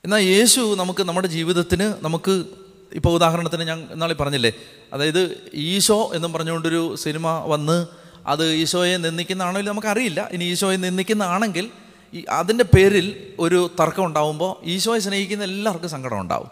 എന്നാൽ 0.03 0.19
യേശു 0.19 0.75
നമുക്ക് 0.75 1.03
നമ്മുടെ 1.03 1.27
ജീവിതത്തിന് 1.27 1.93
നമുക്ക് 2.01 2.43
ഇപ്പോൾ 2.91 3.13
ഉദാഹരണത്തിന് 3.13 3.63
ഞാൻ 3.63 3.87
ഇന്നാളെ 3.91 4.13
പറഞ്ഞില്ലേ? 4.13 4.51
അതായത് 4.93 5.37
ഈശോ 5.53 6.11
എന്നും 6.13 6.33
പറഞ്ഞുകൊണ്ടൊരു 6.33 6.95
സിനിമ 6.95 7.43
വന്ന് 7.45 7.85
അത് 8.27 8.53
ഈശോയെ 8.53 8.97
നിന്ദിക്കുന്നതാണോ 8.97 9.59
ഇല്ല 9.59 9.69
നമുക്കറിയില്ല. 9.69 10.29
ഇനി 10.31 10.43
ഈശോയെ 10.43 10.77
നിന്ദിക്കുന്നതാണെങ്കിൽ 10.77 11.71
ഈ 12.13 12.25
അതിന്റെ 12.29 12.63
പേരിൽ 12.63 13.33
ഒരു 13.39 13.69
തർക്കം 13.79 14.05
ഉണ്ടാവുമ്പോൾ 14.05 14.65
ഈശോയെ 14.65 14.99
സ്നേഹിക്കുന്ന 14.99 15.43
എല്ലാവർക്കും 15.43 15.89
സങ്കടം 15.89 16.21
ഉണ്ടാവും. 16.21 16.49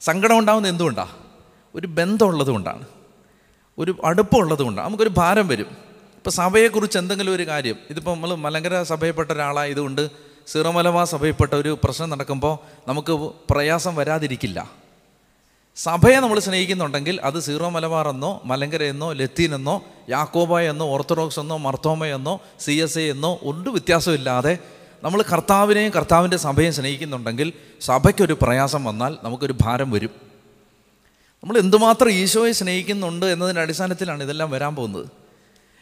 സങ്കടം 0.00 0.38
ഉണ്ടാവുന്നത് 0.38 0.72
എന്തുകൊണ്ടാണ് 0.72 1.10
ഒരു 1.74 1.86
ബന്ധമുള്ളത് 1.86 2.48
കൊണ്ടാണ്. 2.48 2.84
ഒരു 3.78 3.96
അടുപ്പമുള്ളത് 4.04 4.62
കൊണ്ടാണ്. 4.62 4.86
നമുക്കൊരു 4.86 5.10
ഭാരം 5.16 5.48
വരും. 5.48 5.66
ഇപ്പോൾ 6.16 6.30
സഭയെക്കുറിച്ച് 6.30 6.98
എന്തെങ്കിലും 6.98 7.34
ഒരു 7.34 7.46
കാര്യം 7.46 7.76
ഇതിപ്പോൾ 7.90 8.14
നമ്മൾ 8.14 8.34
മലങ്കര 8.34 8.82
സഭയിൽപ്പെട്ട 8.82 9.30
ഒരാളായതുകൊണ്ട് 9.30 10.10
സിറമലവാ 10.46 11.04
സഭയിൽപ്പെട്ട 11.04 11.54
ഒരു 11.54 11.78
പ്രശ്നം 11.84 12.10
നടക്കുമ്പോൾ 12.10 12.58
നമുക്ക് 12.88 13.12
പ്രയാസം 13.50 13.94
വരാതിരിക്കില്ല. 13.94 14.70
സഭയെ 15.76 16.16
നമ്മൾ 16.16 16.38
സ്നേഹിക്കുന്നുണ്ടെങ്കിൽ 16.38 17.20
അത് 17.20 17.40
സീറോ 17.40 17.68
മലബാർ 17.68 18.08
എന്നോ 18.08 18.42
മലങ്കര 18.44 18.82
എന്നോ 18.82 19.12
ലത്തീൻ 19.12 19.54
എന്നോ 20.10 20.16
യാക്കോബായ 20.16 20.70
എന്നോ 20.70 20.86
ഓർത്തഡോക്സ് 20.86 21.40
എന്നോ 21.40 21.56
മർത്തോമ 21.56 22.04
എന്നോ 22.06 22.40
സി 22.60 22.72
എസ് 22.72 22.98
എ 22.98 23.10
എന്നോ 23.10 23.38
ഒന്നും 23.42 23.72
വ്യത്യാസമില്ലാതെ 23.72 24.58
നമ്മൾ 25.04 25.22
കർത്താവിനെയും 25.22 25.90
കർത്താവിന്റെ 25.90 26.36
സഭയെയും 26.36 26.72
സ്നേഹിക്കുന്നുണ്ടെങ്കിൽ 26.72 27.52
സഭയ്ക്കൊരു 27.80 28.32
പ്രയാസം 28.42 28.84
വന്നാൽ 28.84 29.18
നമുക്കൊരു 29.24 29.54
ഭാരം 29.60 29.90
വരും. 29.90 30.10
നമ്മൾ 31.42 31.58
എന്തുമാത്രം 31.58 32.10
ഈശോയെ 32.10 32.52
സ്നേഹിക്കുന്നുണ്ട് 32.52 33.26
എന്നതിന്റെ 33.26 33.62
അടിസ്ഥാനത്തിലാണ് 33.62 34.22
ഇതെല്ലാം 34.22 34.50
വരാൻ 34.50 34.76
പോകുന്നത്. 34.76 35.06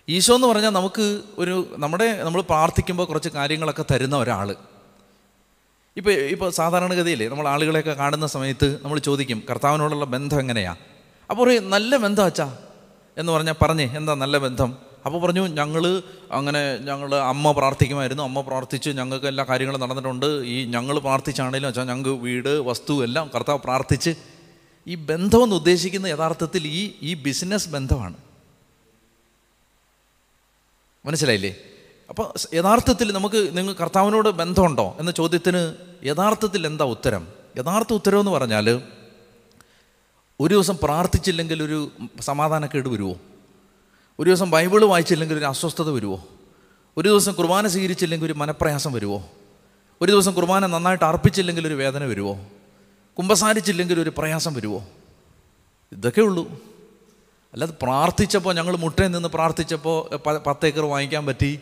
ഈശോ 0.09 0.35
എന്ന് 0.35 0.47
പറഞ്ഞാൽ 0.47 0.71
നമുക്ക് 0.71 1.23
ഒരു 1.39 1.75
നമ്മുടെ 1.77 2.23
നമ്മൾ 2.23 2.41
പ്രാർത്ഥിക്കുമ്പോൾ 2.41 3.05
കുറച്ച് 3.05 3.29
കാര്യങ്ങളൊക്കെ 3.29 3.85
തരുന്ന 3.93 4.17
ഒരാൾ 4.17 4.57
ഇപ്പോൾ 5.97 6.11
ഇപ്പോൾ 6.11 6.51
സാധാരണഗതിയിൽ 6.51 7.29
നമ്മൾ 7.29 7.49
ആളുകളെയൊക്കെ 7.49 7.93
കാണുന്ന 7.93 8.27
സമയത്ത് 8.27 8.81
നമ്മൾ 8.83 8.99
ചോദിക്കും 8.99 9.43
കർത്താവിനോടുള്ള 9.51 10.05
ബന്ധം 10.05 10.41
എങ്ങനെയാണ് 10.41 10.79
അപ്പോൾ 11.31 11.43
ഒരു 11.43 11.61
നല്ല 11.61 11.97
ബന്ധം 11.97 12.25
അച്ഛാ. 12.25 12.57
എന്ന് 13.19 13.33
പറഞ്ഞാൽ 13.33 13.55
പറഞ്ഞേ 13.63 13.85
എന്താ 13.97 14.15
നല്ല 14.15 14.39
ബന്ധം? 14.39 14.77
അപ്പോൾ 15.07 15.21
പറഞ്ഞു 15.21 15.47
ഞങ്ങൾ 15.47 16.03
അങ്ങനെ 16.33 16.79
ഞങ്ങൾ 16.79 17.15
അമ്മ 17.15 17.53
പ്രാർത്ഥിക്കുമായിരുന്നു. 17.53 18.23
അമ്മ 18.23 18.41
പ്രാർത്ഥിച്ച് 18.41 18.91
ഞങ്ങൾക്ക് 18.91 19.27
എല്ലാ 19.27 19.45
കാര്യങ്ങളും 19.49 19.81
നടന്നിട്ടുണ്ട്. 19.81 20.27
ഈ 20.27 20.65
ഞങ്ങൾ 20.65 20.99
പ്രാർത്ഥിച്ചാണെങ്കിലും 20.99 21.69
വെച്ചാൽ 21.69 21.85
ഞങ്ങൾക്ക് 21.85 22.21
വീട് 22.21 22.49
വസ്തു 22.49 23.05
എല്ലാം 23.05 23.31
കർത്താവ് 23.35 23.59
പ്രാർത്ഥിച്ച്. 23.59 24.15
ഈ 24.87 24.95
ബന്ധമെന്ന് 24.95 25.57
ഉദ്ദേശിക്കുന്ന 25.57 26.07
യഥാർത്ഥത്തിൽ 26.07 26.67
ഈ 26.67 26.95
ഈ 27.03 27.15
ബിസിനസ് 27.15 27.69
ബന്ധമാണ്. 27.69 28.17
മനസ്സിലായില്ലേ? 31.07 31.57
അപ്പോൾ 32.09 32.33
യഥാർത്ഥത്തിൽ 32.55 33.13
നമുക്ക് 33.13 33.57
നിങ്ങൾ 33.57 33.73
കർത്താവിനോട് 33.73 34.29
ബന്ധമുണ്ടോ? 34.29 34.97
എന്ന 34.99 35.11
ചോദ്യത്തിന് 35.11 35.75
യഥാർത്ഥത്തിൽ 36.05 36.67
എന്താ 36.67 36.85
ഉത്തരം? 36.85 37.29
യഥാർത്ഥ 37.59 37.93
ഉത്തരവെന്ന് 37.93 38.31
പറഞ്ഞാൽ 38.31 38.83
ഒരു 40.41 40.55
ദിവസം 40.55 40.79
പ്രാർത്ഥിച്ചില്ലെങ്കിൽ 40.83 41.63
ഒരു 41.63 41.91
സമാധാനക്കേട് 42.21 42.89
വരുമോ 42.89 43.17
ഒരു 44.19 44.31
ദിവസം 44.31 44.51
ബൈബിൾ 44.51 44.85
വായിച്ചില്ലെങ്കിൽ 44.85 45.39
ഒരു 45.39 45.45
അസ്വസ്ഥത 45.45 45.91
വരുമോ 45.91 46.27
ഒരു 46.97 47.09
ദിവസം 47.09 47.33
കുർബാന 47.33 47.69
സ്വീകരിച്ചില്ലെങ്കിൽ 47.69 48.27
ഒരു 48.27 48.33
മനപ്രയാസം 48.33 48.93
വരുമോ 48.93 49.31
ഒരു 50.01 50.13
ദിവസം 50.13 50.35
കുർബാന 50.35 50.67
നന്നായിട്ട് 50.67 51.05
അർപ്പിച്ചില്ലെങ്കിൽ 51.05 51.67
ഒരു 51.67 51.75
വേദന 51.75 52.05
വരുമോ 52.05 52.47
കുമ്പസാരിച്ചില്ലെങ്കിൽ 53.19 54.01
ഒരു 54.01 54.13
പ്രയാസം 54.19 54.55
വരുമോ 54.55 54.87
ഇതൊക്കെ 55.93 56.21
ഉള്ളൂ. 56.21 56.53
അല്ലാതെ 57.53 57.73
പ്രാർത്ഥിച്ചപ്പോൾ 57.83 58.55
ഞങ്ങൾ 58.55 58.77
മുട്ടയിൽ 58.77 59.09
നിന്ന് 59.09 59.29
പ്രാർത്ഥിച്ചപ്പോൾ 59.29 60.17
പ- 60.17 60.43
പത്ത് 60.47 60.67
ഏക്കർ 60.67 60.85
വാങ്ങിക്കാൻ 60.85 61.27
പറ്റി. 61.27 61.61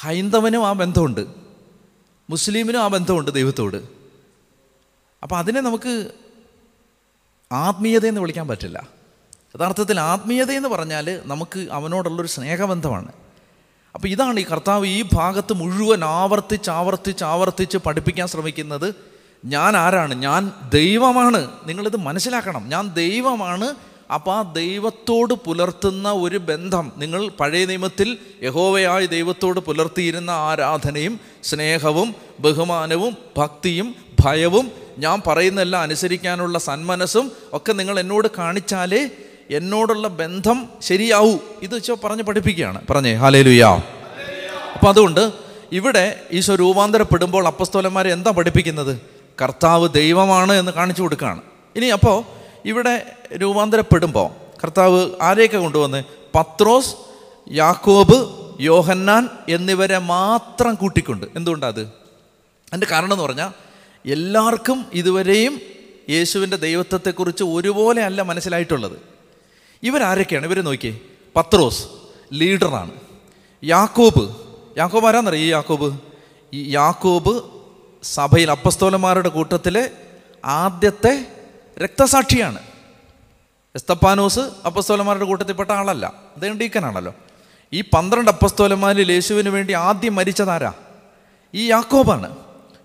ഹൈന്ദവനും 0.00 0.66
ആ 0.66 0.72
ബന്ധമുണ്ട്. 0.72 1.26
മുസ്ലിമിനും 2.30 2.82
ആ 2.82 2.88
ബന്ധമുണ്ട് 2.88 3.30
ദൈവത്തോട്. 3.30 3.76
അപ്പോൾ 5.22 5.36
അതിനെ 5.36 5.60
നമുക്ക് 5.60 6.10
ആത്മീയത 7.52 8.06
എന്ന് 8.06 8.20
വിളിക്കാൻ 8.20 8.48
പറ്റില്ല. 8.48 8.88
യഥാർത്ഥത്തിൽ 9.56 10.00
ആത്മീയത 10.00 10.50
എന്ന് 10.50 10.68
പറഞ്ഞാൽ 10.68 11.20
നമുക്ക് 11.24 11.66
അവനോടുള്ളൊരു 11.72 12.28
സ്നേഹബന്ധമാണ്. 12.28 13.12
അപ്പോൾ 13.94 14.08
ഇതാണ് 14.08 14.40
ഈ 14.40 14.44
കർത്താവ് 14.52 14.86
ഈ 14.86 15.04
ഭാഗത്ത് 15.12 15.52
മുഴുവൻ 15.52 16.04
ആവർത്തിച്ച് 16.04 16.70
ആവർത്തിച്ച് 16.70 17.24
ആവർത്തിച്ച് 17.24 17.78
പഠിപ്പിക്കാൻ 17.78 18.28
ശ്രമിക്കുന്നത് 18.28 18.94
ഞാൻ 19.44 19.76
ആരാണ്? 19.76 20.14
ഞാൻ 20.14 20.52
ദൈവമാണ്. 20.74 21.48
നിങ്ങളിത് 21.66 21.96
മനസ്സിലാക്കണം. 21.96 22.68
ഞാൻ 22.68 22.88
ദൈവമാണ്. 22.88 23.74
അപ്പോൾ 24.14 24.36
ആ 24.36 24.42
ദൈവത്തോട് 24.42 25.34
പുലർത്തുന്ന 25.34 26.12
ഒരു 26.12 26.36
ബന്ധം 26.36 26.92
നിങ്ങൾ 26.96 27.28
പഴയ 27.28 27.64
നിയമത്തിൽ 27.64 28.18
യഹോവയായ 28.42 29.06
ദൈവത്തോട് 29.06 29.60
പുലർത്തിയിരുന്ന 29.60 30.30
ആരാധനയും 30.30 31.20
സ്നേഹവും 31.42 32.14
ബഹുമാനവും 32.40 33.16
ഭക്തിയും 33.36 33.94
ഭയവും 34.24 34.72
ഞാൻ 34.98 35.22
പറയുന്നതെല്ലാം 35.26 35.82
അനുസരിക്കാനുള്ള 35.82 36.58
സന്മനസ്സും 36.58 37.32
ഒക്കെ 37.52 37.72
നിങ്ങൾ 37.72 38.00
എന്നോട് 38.00 38.28
കാണിച്ചാലേ 38.38 39.08
എന്നോടുള്ള 39.50 40.08
ബന്ധം 40.08 40.68
ശരിയാവൂ. 40.80 41.38
ഇത് 41.62 41.74
വെച്ചോ 41.74 41.96
പറഞ്ഞ് 42.04 42.22
പഠിപ്പിക്കുകയാണ്. 42.22 42.82
പറഞ്ഞേ 42.90 43.14
ഹാലേലുയാ 43.14 43.68
അപ്പം 44.74 44.88
അതുകൊണ്ട് 44.88 45.32
ഇവിടെ 45.72 46.20
ഈശോ 46.32 46.54
രൂപാന്തരപ്പെടുമ്പോൾ 46.54 47.46
അപ്പസ്തോലന്മാർ 47.46 48.08
എന്താ 48.08 48.30
പഠിപ്പിക്കുന്നത്? 48.30 49.00
കർത്താവ് 49.42 49.88
ദൈവമാണ് 49.88 50.52
എന്ന് 50.52 50.72
കാണിച്ചു 50.72 51.02
കൊടുക്കുകയാണ്. 51.02 51.40
ഇനി 51.76 51.86
അപ്പോൾ 51.86 52.24
ഇവിടെ 52.64 53.12
രൂപാന്തരപ്പെടുമ്പോൾ 53.36 54.30
കർത്താവ് 54.64 55.10
ആരെയൊക്കെ 55.22 55.58
കൊണ്ടുവന്ന്? 55.58 56.02
പത്രോസ് 56.34 56.94
യാക്കോബ് 57.52 58.28
യോഹന്നാൻ 58.60 59.28
എന്നിവരെ 59.48 59.98
മാത്രം 59.98 60.74
കൂട്ടിക്കൊണ്ട്. 60.74 61.26
എന്തുകൊണ്ടത് 61.36 61.68
അത്? 61.68 61.80
അതിന്റെ 61.80 62.86
കാരണം 62.90 63.12
എന്ന് 63.12 63.24
പറഞ്ഞാൽ 63.24 63.69
എല്ലാവർക്കും 64.06 64.86
ഇതുവരെയും 64.92 65.60
യേശുവിന്റെ 66.10 66.56
ദൈവത്വത്തെക്കുറിച്ച് 66.56 67.44
ഒരുപോലെ 67.44 68.02
അല്ല 68.02 68.22
മനസ്സിലായിട്ടുള്ളത്. 68.22 68.98
ഇവരാരൊക്കെയാണ്? 69.82 70.46
ഇവരെ 70.46 70.62
നോക്കിയേ. 70.62 70.98
പത്രോസ് 71.36 71.86
ലീഡറാണ്. 72.32 72.90
യാക്കോബ് 73.64 74.36
യാക്കോബ് 74.78 75.06
ആരാന്നറിയ 75.06 75.40
ഈ 75.40 75.48
യാക്കോബ്? 75.48 75.98
ഈ 76.52 76.74
യാക്കോബ് 76.74 77.42
സഭയിൽ 78.02 78.50
അപ്പസ്തോലന്മാരുടെ 78.50 79.28
കൂട്ടത്തിലെ 79.28 79.90
ആദ്യത്തെ 80.44 81.26
രക്തസാക്ഷിയാണ്. 81.78 82.58
എസ്തപ്പാനോസ് 83.74 84.40
അപ്പസ്തോലന്മാരുടെ 84.40 85.24
കൂട്ടത്തിൽപ്പെട്ട 85.24 85.70
ആളല്ല. 85.70 86.06
അദ്ദേഹം 86.06 86.58
ഡീക്കനാണല്ലോ. 86.58 87.14
ഈ 87.72 87.80
പന്ത്രണ്ട് 87.80 88.30
അപ്പസ്തോലന്മാരിൽ 88.30 89.12
യേശുവിന് 89.12 89.48
വേണ്ടി 89.48 89.72
ആദ്യം 89.72 90.14
മരിച്ചതാരാ 90.14 90.72
ഈ 91.54 91.70
യാക്കോബാണ്. 91.70 92.36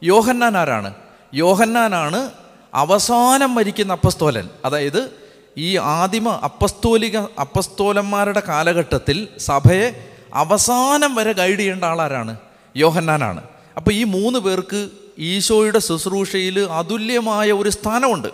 യോഹന്നാൻ 0.03 0.57
ആരാണ്? 0.57 0.93
യോഹന്നാനാണ് 1.35 2.31
അവസാനം 2.73 3.55
മരിക്കുന്ന 3.55 3.93
അപ്പസ്തോലൻ. 3.93 4.49
അതായത് 4.65 5.09
ഈ 5.57 5.77
ആദിമ 5.77 6.29
അപ്പസ്തോലിക 6.29 7.17
അപ്പസ്തോലന്മാരുടെ 7.17 8.41
കാലഘട്ടത്തിൽ 8.47 9.27
സഭയെ 9.37 10.11
അവസാനം 10.33 11.15
വരെ 11.15 11.33
ഗൈഡ് 11.33 11.59
ചെയ്യേണ്ട 11.59 11.83
ആളാരാണ്? 11.83 12.37
യോഹന്നാനാണ്. 12.77 13.43
അപ്പോൾ 13.77 13.91
ഈ 13.91 14.03
മൂന്ന് 14.03 14.39
പേർക്ക് 14.39 14.89
ഈശോയുടെ 15.19 15.79
ശുശ്രൂഷയിൽ 15.79 16.59
അതുല്യമായ 16.59 17.51
ഒരു 17.51 17.69
സ്ഥാനമുണ്ട്. 17.69 18.27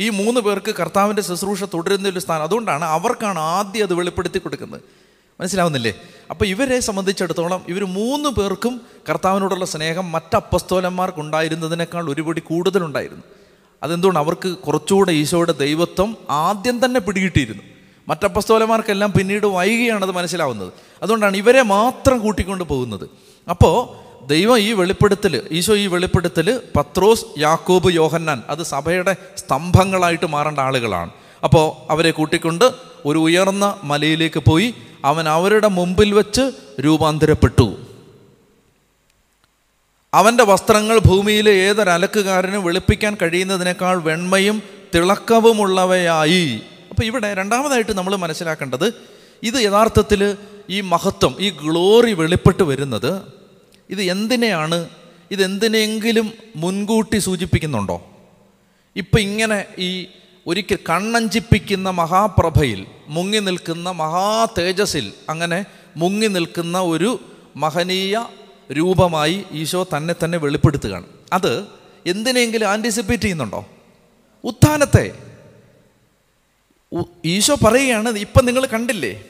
ഈ 0.00 0.08
മൂന്ന് 0.08 0.40
പേർക്ക് 0.40 0.74
കർത്താവിന്റെ 0.74 1.22
ശുശ്രൂഷ 1.22 1.62
തുടരുന്ന 1.62 2.08
ഒരു 2.08 2.18
സ്ഥാനം. 2.18 2.42
അതുകൊണ്ടാണ് 2.42 2.84
അവർക്കാണ് 2.84 3.38
ആദ്യം 3.38 3.86
അത് 3.86 3.94
വെളിപ്പെടുത്തി 3.94 4.38
കൊടുക്കുന്നത്. 4.38 4.80
മനസ്സിലാവുന്നില്ലേ? 5.40 5.92
അപ്പോൾ 6.30 6.44
ഇവരെ 6.44 6.80
സംബന്ധിച്ചിടത്തോളം 6.80 7.62
ഇവർ 7.68 7.84
മൂന്ന് 7.84 8.28
പേർക്കും 8.28 8.80
കർത്താവിനോടുള്ള 9.08 9.64
സ്നേഹം 9.64 10.12
മറ്റ് 10.12 10.36
അപ്പസ്തോലന്മാർക്കുണ്ടായിരുന്നതിനേക്കാൾ 10.36 12.10
ഒരുപടി 12.10 12.40
കൂടുതലുണ്ടായിരുന്നു. 12.40 13.22
അതെന്തുകൊണ്ട്? 13.82 14.20
അവർക്ക് 14.20 14.48
കുറച്ചുകൂടെ 14.48 15.12
ഈശോയുടെ 15.12 15.52
ദൈവത്വം 15.52 16.16
ആദ്യം 16.30 16.84
തന്നെ 16.84 17.00
പിടികിട്ടിയിരുന്നു. 17.00 17.62
മറ്റപ്പസ്തോലന്മാർക്കെല്ലാം 18.08 19.12
പിന്നീട് 19.12 19.46
വൈകിയാണ് 19.46 20.04
അത് 20.04 20.12
മനസ്സിലാവുന്നത്. 20.12 20.72
അതുകൊണ്ടാണ് 21.02 21.36
ഇവരെ 21.36 21.62
മാത്രം 21.62 22.18
കൂട്ടിക്കൊണ്ട് 22.18 22.64
പോകുന്നത്. 22.64 23.10
അപ്പോൾ 23.50 24.02
ദൈവം 24.26 24.58
ഈ 24.58 24.72
വെളിപ്പെടുത്തൽ 24.72 25.48
ഈശോ 25.52 25.76
ഈ 25.76 25.86
വെളിപ്പെടുത്തൽ 25.86 26.60
പത്രോസ് 26.76 27.24
യാക്കോബ് 27.38 27.92
യോഹന്നാൻ 27.94 28.42
അത് 28.48 28.62
സഭയുടെ 28.62 29.16
സ്തംഭങ്ങളായിട്ട് 29.36 30.26
മാറേണ്ട 30.26 30.58
ആളുകളാണ്. 30.58 31.10
അപ്പോൾ 31.44 31.92
അവരെ 31.92 32.10
കൂട്ടിക്കൊണ്ട് 32.10 32.64
ഒരു 33.06 33.18
ഉയർന്ന 33.18 33.80
മലയിലേക്ക് 33.84 34.40
പോയി 34.48 34.74
അവൻ 35.04 35.28
അവരുടെ 35.28 35.68
മുമ്പിൽ 35.68 36.14
വെച്ച് 36.14 36.52
രൂപാന്തരപ്പെട്ടു. 36.80 37.86
അവന്റെ 40.14 40.44
വസ്ത്രങ്ങൾ 40.44 40.98
ഭൂമിയിലെ 40.98 41.50
ഏതൊരലക്കുകാരനും 41.50 42.64
വെളുപ്പിക്കാൻ 42.64 43.16
കഴിയുന്നതിനേക്കാൾ 43.22 44.02
വെണ്മയും 44.02 44.62
തിളക്കവുമുള്ളവയായി. 44.94 46.60
അപ്പോൾ 46.90 47.04
ഇവിടെ 47.04 47.34
രണ്ടാമതായിട്ട് 47.34 47.92
നമ്മൾ 47.98 48.16
മനസ്സിലാക്കേണ്ടത് 48.16 48.94
ഇത് 49.42 49.54
യഥാർത്ഥത്തിൽ 49.54 50.36
ഈ 50.70 50.80
മഹത്വം 50.80 51.36
ഈ 51.40 51.50
ഗ്ലോറി 51.50 52.12
വെളിപ്പെട്ട് 52.12 52.62
വരുന്നത് 52.62 53.22
ഇത് 53.90 54.02
എന്തിനെയാണ് 54.02 54.88
ഇതെന്തിനെങ്കിലും 55.30 56.32
മുൻകൂട്ടി 56.56 57.18
സൂചിപ്പിക്കുന്നുണ്ടോ? 57.18 58.02
ഇപ്പം 58.96 59.20
ഇങ്ങനെ 59.20 59.64
ഈ 59.78 60.06
ഒരിക്കൽ 60.46 60.78
കണ്ണഞ്ചിപ്പിക്കുന്ന 60.90 61.90
മഹാപ്രഭയിൽ 61.90 62.86
മുങ്ങി 63.08 63.38
നിൽക്കുന്ന 63.38 63.90
മഹാ 63.90 64.46
തേജസ്സിൽ 64.58 65.12
അങ്ങനെ 65.28 65.64
മുങ്ങി 65.96 66.26
നിൽക്കുന്ന 66.26 66.80
ഒരു 66.80 67.20
മഹനീയ 67.56 68.26
രൂപമായി 68.72 69.44
ഈശോ 69.52 69.88
തന്നെ 69.96 70.14
തന്നെ 70.24 70.38
വെളിപ്പെടുത്തുകയാണ്. 70.38 71.06
അത് 71.32 71.66
എന്തിനെങ്കിലും 72.06 72.68
ആന്റിസിപ്പേറ്റ് 72.68 73.22
ചെയ്യുന്നുണ്ടോ? 73.22 73.66
ഉത്ഥാനത്തെ. 74.44 75.14
ഈശോ 77.24 77.54
പറയുകയാണ് 77.54 78.18
ഇപ്പം 78.18 78.46
നിങ്ങൾ 78.46 78.66
കണ്ടില്ലേ? 78.66 79.24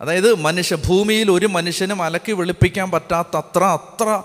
അതായത് 0.00 0.34
മനുഷ്യ 0.34 0.76
ഭൂമിയിൽ 0.76 1.30
ഒരു 1.30 1.46
മനുഷ്യനും 1.46 2.02
അലക്കി 2.02 2.32
വെളുപ്പിക്കാൻ 2.32 2.90
പറ്റാത്ത 2.90 3.36
അത്ര 3.36 3.64
അത്ര 3.64 4.22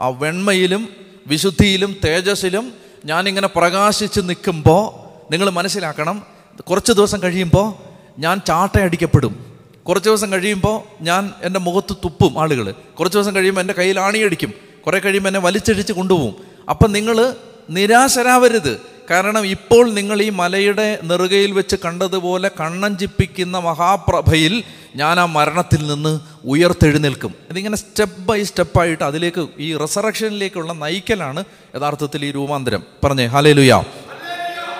വെണ്മയിലും 0.00 0.88
വിശുദ്ധിയിലും 1.26 1.96
തേജസ്സിലും 2.04 2.72
ഞാനിങ്ങനെ 3.04 3.48
പ്രകാശിച്ച് 3.48 4.20
നിൽക്കുമ്പോൾ 4.20 5.05
നിങ്ങൾ 5.30 5.50
മനസ്സിലാക്കണം. 5.50 6.22
കുറച്ച് 6.60 6.92
ദിവസം 6.92 7.22
കഴിയുമ്പോൾ 7.22 7.74
ഞാൻ 8.18 8.40
ചാട്ടയടിക്കപ്പെടും 8.46 9.46
കുറച്ച് 9.88 10.08
ദിവസം 10.08 10.32
കഴിയുമ്പോൾ 10.32 11.04
ഞാൻ 11.04 11.32
എന്റെ 11.42 11.60
മുഖത്ത് 11.60 11.96
തുപ്പും 12.04 12.40
ആളുകൾ 12.42 12.74
കുറച്ച് 12.98 13.18
ദിവസം 13.18 13.36
കഴിയുമ്പോൾ 13.36 13.60
എന്റെ 13.60 13.74
കയ്യിൽ 13.78 14.00
ആണിയടിക്കും 14.00 14.52
കുറേ 14.86 14.98
കഴിയുമ്പോൾ 14.98 15.30
എന്നെ 15.30 15.40
വലിച്ചടിച്ച് 15.40 15.92
കൊണ്ടുപോകും. 15.92 16.34
അപ്പം 16.70 16.92
നിങ്ങൾ 16.92 17.34
നിരാശരാവരുത്. 17.70 18.80
കാരണം 19.10 19.46
ഇപ്പോൾ 19.46 19.90
നിങ്ങൾ 19.90 20.22
ഈ 20.22 20.30
മലയുടെ 20.30 20.98
നെറുകയിൽ 21.04 21.52
വെച്ച് 21.52 21.76
കണ്ടതുപോലെ 21.84 22.50
കണ്ണഞ്ചിപ്പിക്കുന്ന 22.60 23.58
മഹാപ്രഭയിൽ 23.58 24.64
ഞാൻ 24.96 25.20
ആ 25.20 25.24
മരണത്തിൽ 25.24 25.86
നിന്ന് 25.86 26.20
ഉയർത്തെഴുന്നേൽക്കും. 26.44 27.34
ഇതിങ്ങനെ 27.50 27.76
സ്റ്റെപ്പ് 27.76 28.20
ബൈ 28.20 28.42
സ്റ്റെപ്പായിട്ട് 28.42 29.04
അതിലേക്ക് 29.04 29.46
ഈ 29.58 29.76
റിസറക്ഷനിലേക്കുള്ള 29.76 30.72
നയിക്കലാണ് 30.72 31.44
യഥാർത്ഥത്തിൽ 31.76 32.24
ഈ 32.24 32.30
രൂപാന്തരം. 32.30 32.82
പറഞ്ഞേ 33.04 33.26
ഹാലേ 33.26 33.52
ലുയാ 33.52 33.84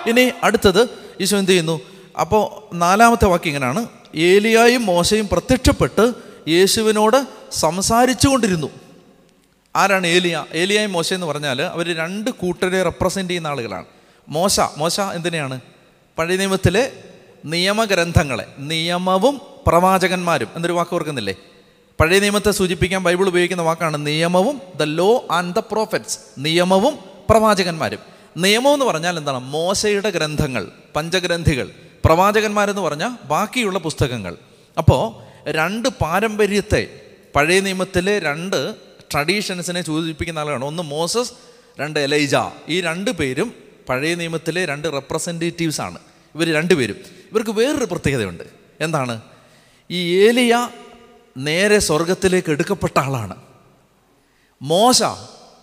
ഇനി 0.07 0.31
അടുത്തത് 0.43 0.89
ഈശോ 1.21 1.39
എന്ത് 1.39 1.51
ചെയ്യുന്നു? 1.51 1.81
അപ്പോൾ 2.21 2.75
നാലാമത്തെ 2.75 3.25
വാക്യം 3.25 3.49
ഇങ്ങനെയാണ്. 3.49 3.87
ഏലിയായും 4.15 4.87
മോശയും 4.87 5.29
പ്രത്യക്ഷപ്പെട്ട് 5.33 6.13
യേശുവിനോട് 6.49 7.27
സംസാരിച്ചു 7.53 8.29
കൊണ്ടിരുന്നു 8.29 8.71
ആരാണ് 9.77 10.07
ഏലിയ? 10.07 10.45
ഏലിയായും 10.55 10.93
മോശ 10.93 11.13
എന്ന് 11.13 11.27
പറഞ്ഞാൽ 11.27 11.63
അവർ 11.63 11.97
രണ്ട് 11.97 12.31
കൂട്ടരെ 12.31 12.83
റെപ്രസെന്റ് 12.83 13.31
ചെയ്യുന്ന 13.31 13.47
ആളുകളാണ്. 13.47 13.85
മോശ 14.29 14.61
മോശ 14.77 15.01
എന്തിനെയാണ്? 15.01 15.61
പഴയ 16.19 16.37
നിയമത്തിലെ 16.37 16.93
നിയമഗ്രന്ഥങ്ങളെ 17.45 18.47
നിയമവും 18.59 19.41
പ്രവാചകന്മാരും. 19.67 20.49
എന്നൊരു 20.57 20.73
വാക്ക് 20.73 20.95
ഓർക്കുന്നില്ലേ? 20.95 21.35
പഴയ 22.01 22.21
നിയമത്തെ 22.21 22.51
സൂചിപ്പിക്കാൻ 22.51 23.03
ബൈബിൾ 23.03 23.29
ഉപയോഗിക്കുന്ന 23.29 23.63
വാക്കാണ് 23.63 24.07
നിയമവും 24.07 24.61
the 24.77 24.83
law 24.83 25.25
and 25.31 25.55
the 25.55 25.59
prophets 25.59 26.19
നിയമവും 26.39 26.99
പ്രവാചകന്മാരും. 27.31 28.16
നിയമം 28.37 28.73
എന്ന് 28.73 28.87
പറഞ്ഞാൽ 28.87 29.19
എന്താണ്? 29.19 29.39
മോശയുടെ 29.39 30.11
ഗ്രന്ഥങ്ങൾ 30.11 30.69
പഞ്ചഗ്രന്ഥികൾ 30.97 31.71
പ്രവാചകന്മാരെന്ന് 32.05 32.83
പറഞ്ഞാൽ 32.83 33.27
ബാക്കിയുള്ള 33.27 33.79
പുസ്തകങ്ങൾ. 33.79 34.37
അപ്പോൾ 34.79 35.23
രണ്ട് 35.51 35.89
പാരമ്പര്യത്തെ 35.89 37.01
പഴയ 37.35 37.61
നിയമത്തിലെ 37.61 38.19
രണ്ട് 38.19 38.75
ട്രഡീഷൻസിനെ 39.13 39.83
സൂചിപ്പിക്കുന്ന 39.83 40.39
ആളുകളാണ്. 40.39 40.65
ഒന്ന് 40.65 40.83
മോസസ് 40.83 41.33
രണ്ട് 41.81 42.01
എലൈജ. 42.01 42.37
ഈ 42.69 42.81
രണ്ട് 42.81 43.11
പേരും 43.11 43.55
പഴയ 43.89 44.15
നിയമത്തിലെ 44.15 44.67
രണ്ട് 44.67 44.93
റെപ്രസെന്റേറ്റീവ്സ് 44.93 45.81
ആണ്. 45.81 45.99
ഇവർ 46.35 46.55
രണ്ടുപേരും 46.55 46.97
ഇവർക്ക് 47.33 47.51
വേറൊരു 47.51 47.85
പ്രത്യേകതയുണ്ട്. 47.85 48.45
എന്താണ്? 48.81 49.21
ഈ 49.91 50.29
ഏലിയ 50.29 50.69
നേരെ 51.37 51.79
സ്വർഗത്തിലേക്ക് 51.79 52.51
എടുക്കപ്പെട്ട 52.51 52.99
ആളാണ്. 52.99 53.37
മോശ 54.63 55.03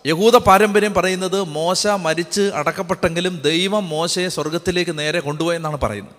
യഹൂദ 0.06 0.36
പാരമ്പര്യം 0.36 0.94
പറയുന്നത് 0.94 1.42
മോശ 1.42 1.86
മരിച്ച് 1.86 2.40
അടക്കപ്പെട്ടെങ്കിലും 2.40 3.40
ദൈവം 3.44 3.88
മോശയെ 3.88 4.28
സ്വർഗത്തിലേക്ക് 4.28 4.98
നേരെ 4.98 5.20
കൊണ്ടുപോയെന്നാണ് 5.20 5.76
പറയുന്നത്. 5.76 6.14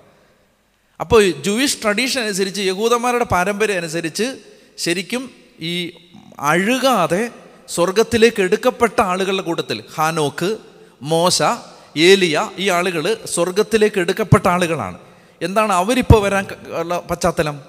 അപ്പോൾ 0.99 1.31
ജൂയിഷ് 1.31 1.77
ട്രഡീഷൻ 1.83 2.21
അനുസരിച്ച് 2.21 2.61
യഹൂദന്മാരുടെ 2.61 3.23
പാരമ്പര്യം 3.23 3.77
അനുസരിച്ച് 3.77 4.37
ശരിക്കും 4.77 5.31
ഈ 5.59 5.91
അഴുകാതെ 6.39 7.29
സ്വർഗത്തിലേക്ക് 7.69 8.41
എടുക്കപ്പെട്ട 8.41 9.01
ആളുകളുടെ 9.01 9.41
കൂട്ടത്തിൽ 9.41 9.83
ഹാനോക്ക് 9.95 10.57
മോശ 11.01 11.43
ഏലിയ 11.97 12.51
ഈ 12.57 12.69
ആളുകൾ 12.69 13.17
സ്വർഗത്തിലേക്ക് 13.25 13.99
എടുക്കപ്പെട്ട 13.99 14.47
ആളുകളാണ്. 14.47 14.99
എന്താണ് 15.41 15.73
അവരിപ്പോൾ 15.73 16.21
വരാൻ 16.21 16.45
ഉള്ള 16.67 17.03
പശ്ചാത്തലം? 17.11 17.61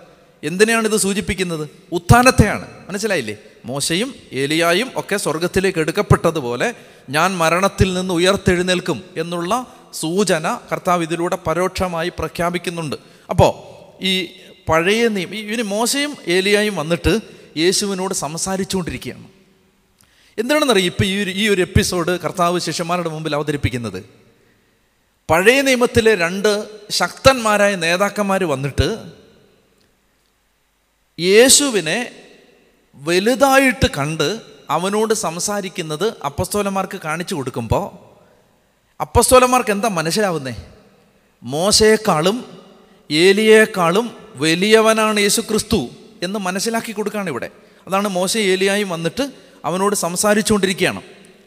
എന്തിനെയാണ് 0.42 0.88
ഇത് 0.88 0.96
സൂചിപ്പിക്കുന്നത്? 0.96 1.68
ഉത്ഥാനത്തെയാണ്. 1.92 2.66
മനസ്സിലായില്ലേ? 2.88 3.36
മോശയും 3.66 4.14
ഏലിയായും 4.32 4.90
ഒക്കെ 4.96 5.16
സ്വർഗത്തിലേക്ക് 5.16 5.78
എടുക്കപ്പെട്ടതുപോലെ 5.78 6.74
ഞാൻ 7.10 7.36
മരണത്തിൽ 7.36 7.94
നിന്ന് 7.94 8.14
ഉയർത്തെഴുന്നേൽക്കും 8.14 9.04
എന്നുള്ള 9.16 9.66
സൂചന 9.92 10.58
കർത്താവ് 10.72 11.02
ഇതിലൂടെ 11.02 11.36
പരോക്ഷമായി 11.46 12.08
പ്രഖ്യാപിക്കുന്നുണ്ട്. 12.18 12.96
അപ്പോൾ 13.30 13.52
ഈ 14.04 14.12
പഴയ 14.68 15.08
നിയമം 15.08 15.34
ഇവന് 15.34 15.62
മോശയും 15.62 16.16
ഏലിയായും 16.28 16.76
വന്നിട്ട് 16.76 17.20
യേശുവിനോട് 17.56 18.14
സംസാരിച്ചുകൊണ്ടിരിക്കുകയാണ്. 18.14 19.24
എന്തിനാണെന്നറിയാം 20.38 20.86
ഇപ്പം 20.86 21.06
ഈ 21.06 21.22
ഒരു 21.22 21.30
ഈ 21.30 21.48
ഒരു 21.48 21.62
എപ്പിസോഡ് 21.62 22.20
കർത്താവ് 22.20 22.60
ശിഷ്യന്മാരുടെ 22.60 23.08
മുമ്പിൽ 23.08 23.34
അവതരിപ്പിക്കുന്നത്? 23.34 24.00
പഴയ 25.30 25.62
നിയമത്തിലെ 25.62 26.14
രണ്ട് 26.14 26.50
ശക്തന്മാരായ 26.90 27.74
നേതാക്കന്മാർ 27.74 28.44
വന്നിട്ട് 28.44 28.88
യേശുവിനെ 31.20 31.98
വലുതായിട്ട് 32.96 33.86
കണ്ട് 33.98 34.40
അവനോട് 34.70 35.14
സംസാരിക്കുന്നത് 35.14 36.12
അപ്പസ്തോലന്മാർക്ക് 36.24 37.00
കാണിച്ചു 37.04 37.34
കൊടുക്കുമ്പോൾ 37.34 38.06
അപ്പസ്തോലന്മാർക്ക് 39.00 39.70
എന്താ 39.70 39.88
മനസ്സിലാവുന്നേ? 39.88 40.54
മോശയെക്കാളും 41.42 42.44
ഏലിയേക്കാളും 43.10 44.10
വലിയവനാണ് 44.36 45.20
യേശു 45.20 45.40
ക്രിസ്തു 45.40 45.88
എന്ന് 46.22 46.38
മനസ്സിലാക്കി 46.38 46.92
കൊടുക്കുകയാണ് 46.92 47.30
ഇവിടെ. 47.30 47.50
അതാണ് 47.88 48.08
മോശ 48.08 48.36
ഏലിയായും 48.36 48.88
വന്നിട്ട് 48.88 49.30
അവനോട് 49.64 49.96
സംസാരിച്ചുകൊണ്ടിരിക്കുകയാണ്. 49.96 51.02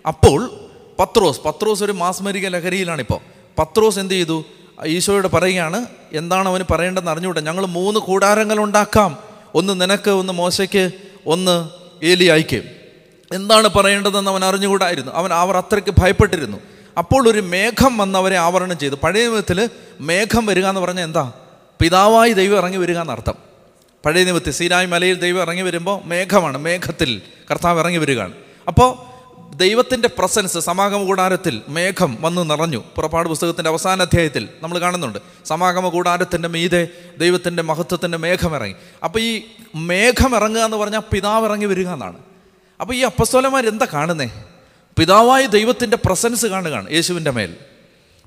അപ്പോൾ 0.08 0.60
പത്രോസ് 1.00 1.40
പത്രോസ് 1.46 1.84
ഒരു 1.84 1.92
മാസ്മരിക 1.92 2.48
ലഹരിയിലാണിപ്പോൾ 2.48 3.20
പത്രോസ് 3.60 4.00
എന്ത് 4.00 4.14
ചെയ്തു? 4.14 4.46
ഈശോയോട് 4.86 5.28
പറയുകയാണ് 5.28 5.86
എന്താണ് 6.14 6.50
അവന് 6.50 6.64
പറയേണ്ടതെന്ന് 6.72 7.12
അറിഞ്ഞുകൂടെ? 7.12 7.42
ഞങ്ങൾ 7.42 7.66
മൂന്ന് 7.66 8.00
കൂടാരങ്ങൾ 8.00 8.60
ഉണ്ടാക്കാം. 8.60 9.18
ഒന്ന് 9.56 9.82
നിനക്ക് 9.82 10.10
ഒന്ന് 10.10 10.34
മോശയ്ക്ക്. 10.34 11.09
ഒന്ന് 11.26 11.70
ഏലിയായിക്ക്. 12.06 12.62
എന്താണ് 13.32 13.68
പറയേണ്ടതെന്ന് 13.68 14.32
അവൻ 14.32 14.46
അറിഞ്ഞുകൂടായിരുന്നു. 14.46 15.12
അവൻ 15.12 15.34
അവർ 15.34 15.58
അത്രയ്ക്ക് 15.58 15.90
ഭയപ്പെട്ടിരുന്നു. 16.00 16.58
അപ്പോൾ 16.98 17.30
ഒരു 17.30 17.40
മേഘം 17.40 17.98
വന്ന് 17.98 18.20
അവരെ 18.20 18.38
ആവരണം 18.38 18.78
ചെയ്തു. 18.78 18.96
പഴയ 18.96 19.28
നിയമത്തിൽ 19.28 19.70
മേഘം 20.02 20.46
വരിക 20.46 20.66
എന്ന് 20.66 20.82
പറഞ്ഞാൽ 20.82 21.04
എന്താ? 21.04 21.32
പിതാവായി 21.82 22.34
ദൈവം 22.34 22.58
ഇറങ്ങി 22.58 22.78
വരിക 22.78 23.00
എന്നർത്ഥം 23.00 23.34
പഴയ 24.06 24.24
നിയമത്തിൽ 24.24 24.54
സീനായ് 24.54 24.88
മലയിൽ 24.88 25.20
ദൈവം 25.20 25.42
ഇറങ്ങി 25.42 25.62
വരുമ്പോൾ 25.62 26.02
മേഘമാണ്. 26.06 26.58
മേഘത്തിൽ 26.58 27.22
കർത്താവ് 27.52 27.80
ഇറങ്ങി 27.80 27.98
വരികയാണ്. 27.98 28.34
അപ്പോൾ 28.68 29.09
ദൈവത്തിന്റെ 29.60 30.08
പ്രസൻസ് 30.08 30.60
സമാഗമ 30.60 31.04
കൂടാരത്തിൽ 31.04 31.62
മേഘം 31.70 32.18
വന്ന് 32.22 32.50
നിറഞ്ഞു. 32.50 32.84
പുറപ്പാട് 32.96 33.30
പുസ്തകത്തിന്റെ 33.30 33.70
അവസാന 33.70 34.02
അധ്യായത്തിൽ 34.02 34.50
നമ്മൾ 34.62 34.80
കാണുന്നുണ്ട്. 34.80 35.20
സമാഗമ 35.46 35.90
കൂടാരത്തിന്റെ 35.90 36.48
മീതെ 36.48 36.88
ദൈവത്തിന്റെ 37.18 37.64
മഹത്വത്തിന്റെ 37.64 38.18
മേഘം 38.18 38.56
ഇറങ്ങി 38.56 38.76
അപ്പോൾ 39.04 39.20
ഈ 39.20 39.42
മേഘം 39.76 40.36
ഇറങ്ങുക 40.36 40.62
എന്ന് 40.62 40.78
പറഞ്ഞാൽ 40.78 41.00
പിതാവ് 41.00 41.46
ഇറങ്ങി 41.46 41.66
വരിക 41.66 41.90
എന്നാണ്. 41.90 42.18
അപ്പോൾ 42.82 42.94
ഈ 42.94 43.00
അപ്പസ്തോലന്മാർ 43.00 43.68
എന്താ 43.68 43.88
കാണുന്നേ? 43.94 44.44
പിതാവായ 45.00 45.46
ദൈവത്തിന്റെ 45.46 45.98
പ്രസൻസ് 46.06 46.46
കാണുകയാണ് 46.46 46.92
യേശുവിന്റെ 46.92 47.32
മേൽ. 47.32 47.56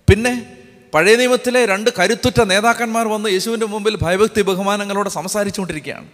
പിന്നെ 0.08 0.46
പഴയ 0.94 1.16
നിയമത്തിലെ 1.16 1.66
രണ്ട് 1.66 1.90
കരുത്തുറ്റ 1.98 2.40
നേതാക്കന്മാർ 2.40 3.08
വന്ന് 3.08 3.28
യേശുവിന്റെ 3.28 3.66
മുമ്പിൽ 3.66 3.98
ഭയഭക്തി 4.02 4.42
ബഹുമാനങ്ങളോടെ 4.42 5.08
സംസാരിച്ചുകൊണ്ടിരിക്കുകയാണ്. 5.08 6.06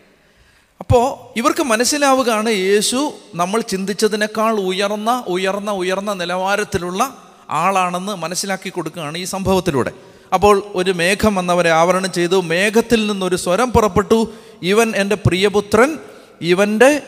അപ്പോൾ 0.81 1.39
ഇവർക്ക് 1.39 1.63
മനസ്സിലാവുകയാണ് 1.63 2.49
യേശു 2.49 3.13
നമ്മൾ 3.35 3.61
ചിന്തിച്ചതിനേക്കാൾ 3.61 4.61
ഉയർന്ന 4.61 5.25
ഉയർന്ന 5.27 5.71
ഉയർന്ന 5.71 6.13
നിലവാരത്തിലുള്ള 6.13 7.25
ആളാണെന്ന് 7.51 8.17
മനസ്സിലാക്കി 8.17 8.69
കൊടുക്കുകയാണ് 8.69 9.19
ഈ 9.19 9.25
സംഭവത്തിലൂടെ. 9.25 9.93
അപ്പോൾ 10.35 10.63
ഒരു 10.75 10.91
മേഘം 10.91 11.35
വന്നവരെ 11.35 11.71
ആവരണം 11.71 12.13
ചെയ്തു. 12.13 12.41
മേഘത്തിൽ 12.41 13.07
നിന്നൊരു 13.07 13.37
സ്വരം 13.37 13.73
പുറപ്പെട്ടു. 13.73 14.33
ഇവൻ 14.63 14.93
എന്റെ 14.97 15.17
പ്രിയപുത്രൻ 15.27 15.99
ഇവന്റെ 16.41 17.03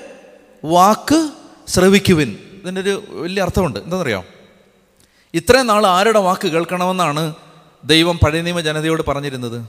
വാക്ക് 0.65 1.31
ശ്രവിക്കുവിൻ. 1.69 2.39
ഇതിന്റെ 2.63 2.81
ഒരു 2.81 3.03
വലിയ 3.11 3.43
അർത്ഥമുണ്ട്. 3.43 3.79
എന്താണെന്നറിയാം? 3.79 4.25
ഇത്രയും 5.35 5.67
നാൾ 5.67 5.87
ആരുടെ 5.87 6.19
വാക്ക് 6.19 6.49
കേൾക്കണമെന്നാണ് 6.49 7.35
ദൈവം 7.85 8.19
പഴയ 8.19 8.43
നിയമ 8.43 8.61
ജനതയോട് 8.61 9.03
പറഞ്ഞിരുന്നത്? 9.03 9.67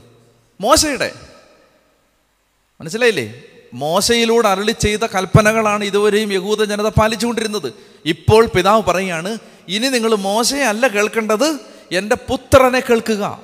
മോശയുടെ. 0.60 1.14
മനസ്സിലായില്ലേ? 2.80 3.42
മോശയിലൂടെ 3.72 4.48
അരളി 4.48 4.72
ചെയ്ത 4.72 5.06
കൽപ്പനകളാണ് 5.06 5.84
ഇതുവരെയും 5.84 6.32
യഹൂദ 6.32 6.64
ജനത 6.64 6.88
പാലിച്ചുകൊണ്ടിരുന്നത്. 6.88 7.72
ഇപ്പോൾ 8.06 8.46
പിതാവ് 8.46 8.82
പറയുകയാണ് 8.82 9.38
ഇനി 9.68 9.88
നിങ്ങൾ 9.88 10.14
മോശയെ 10.14 10.62
അല്ല 10.62 10.88
കേൾക്കേണ്ടത് 10.88 11.58
എന്റെ 11.92 12.16
പുത്രനെ 12.16 12.80
കേൾക്കുക. 12.80 13.40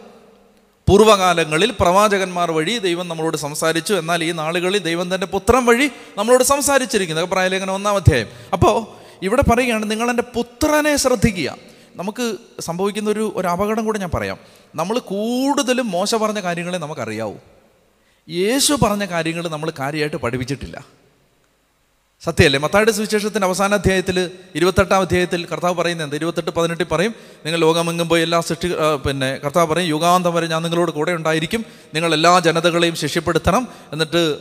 പൂർവകാലങ്ങളിൽ 0.88 1.74
പ്രവാചകന്മാർ 1.80 2.52
വഴി 2.52 2.78
ദൈവം 2.78 3.08
നമ്മളോട് 3.08 3.36
സംസാരിച്ചു. 3.36 3.94
എന്നാൽ 3.94 4.24
ഈ 4.24 4.32
നാളുകളിൽ 4.32 4.78
ദൈവം 4.78 5.14
തന്റെ 5.14 5.26
പുത്രൻ 5.26 5.64
വഴി 5.64 5.90
നമ്മളോട് 6.18 6.44
സംസാരിച്ചിരിക്കുന്നത് 6.44 7.28
പ്രായലേഖനം 7.28 7.74
ഒന്നാം 7.74 7.96
അധ്യായം. 7.96 8.26
അപ്പോൾ 8.52 8.86
ഇവിടെ 9.22 9.42
പറയുകയാണ് 9.42 9.90
നിങ്ങൾ 9.90 10.10
എന്റെ 10.10 10.22
പുത്രനെ 10.22 10.96
ശ്രദ്ധിക്കുക. 10.96 11.56
നമുക്ക് 11.96 12.36
സംഭവിക്കുന്ന 12.60 13.10
ഒരു 13.10 13.32
ഒരു 13.36 13.48
അപകടം 13.48 13.84
കൂടെ 13.84 13.98
ഞാൻ 13.98 14.10
പറയാം. 14.14 14.36
നമ്മൾ 14.74 14.98
കൂടുതലും 14.98 15.90
മോശം 15.90 16.20
പറഞ്ഞ 16.20 16.40
കാര്യങ്ങളെ 16.40 16.78
നമുക്കറിയാവൂ. 16.78 17.34
യേശു 18.28 18.72
പറഞ്ഞ 18.82 19.04
കാര്യങ്ങൾ 19.04 19.48
നമ്മൾ 19.48 19.72
കാര്യമായിട്ട് 19.78 20.16
പഠിപ്പിച്ചിട്ടില്ല. 20.16 20.84
സത്യമല്ലേ 22.24 22.58
മത്തായുടെ 22.58 22.90
സുവിശേഷത്തിന്റെ 22.90 23.46
അവസാന 23.46 23.74
അധ്യായത്തിൽ 23.74 24.30
ഇരുപത്തെട്ടാം 24.54 25.00
അധ്യായത്തിൽ 25.00 25.46
കർത്താവ് 25.46 25.74
പറയുന്നത് 25.74 26.06
എന്താ? 26.06 26.16
ഇരുപത്തെട്ട് 26.16 26.50
പതിനെട്ടിൽ 26.50 26.86
പറയും 26.92 27.14
നിങ്ങൾ 27.44 27.58
ലോകമെങ്ങും 27.58 28.08
പോയി 28.08 28.22
എല്ലാ 28.22 28.40
സൃഷ്ടി 28.40 28.68
പിന്നെ 29.06 29.36
കർത്താവ് 29.44 29.66
പറയും 29.72 29.88
യുഗാന്തം 29.88 30.34
വരെ 30.34 30.46
ഞാൻ 30.46 30.62
നിങ്ങളോട് 30.62 30.90
കൂടെ 30.90 31.12
ഉണ്ടായിരിക്കും. 31.12 31.64
നിങ്ങൾ 31.94 32.14
എല്ലാ 32.14 32.40
ജനതകളെയും 32.40 32.96
ശിഷ്യപ്പെടുത്തണം 32.96 33.68
എന്നിട്ട് 33.92 34.38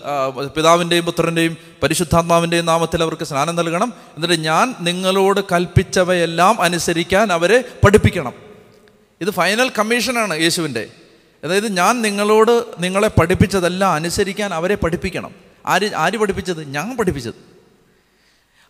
പിതാവിന്റെയും 0.56 1.06
പുത്രന്റെയും 1.06 1.58
പരിശുദ്ധാത്മാവിന്റെയും 1.84 2.66
നാമത്തിൽ 2.66 3.04
അവർക്ക് 3.04 3.24
സ്നാനം 3.24 3.56
നൽകണം. 3.56 3.94
എന്നിട്ട് 4.16 4.44
ഞാൻ 4.44 4.76
നിങ്ങളോട് 4.80 5.42
കൽപ്പിച്ചവയെല്ലാം 5.52 6.62
അനുസരിക്കാൻ 6.62 7.34
അവരെ 7.34 7.64
പഠിപ്പിക്കണം. 7.86 8.34
ഇത് 9.22 9.30
ഫൈനൽ 9.30 9.70
കമ്മീഷനാണ് 9.80 10.40
യേശുവിന്റെ 10.40 10.90
അതായത് 11.48 11.78
ഞാൻ 11.78 12.02
നിങ്ങളോട് 12.02 12.66
നിങ്ങളെ 12.80 13.08
പഠിപ്പിച്ചതെല്ലാം 13.08 13.92
അനുസരിക്കാൻ 13.92 14.54
അവരെ 14.54 14.76
പഠിപ്പിക്കണം. 14.76 15.36
ആര് 15.66 15.96
ആര് 15.96 16.18
പഠിപ്പിച്ചത്? 16.18 16.70
ഞാൻ 16.70 16.98
പഠിപ്പിച്ചത്. 16.98 17.34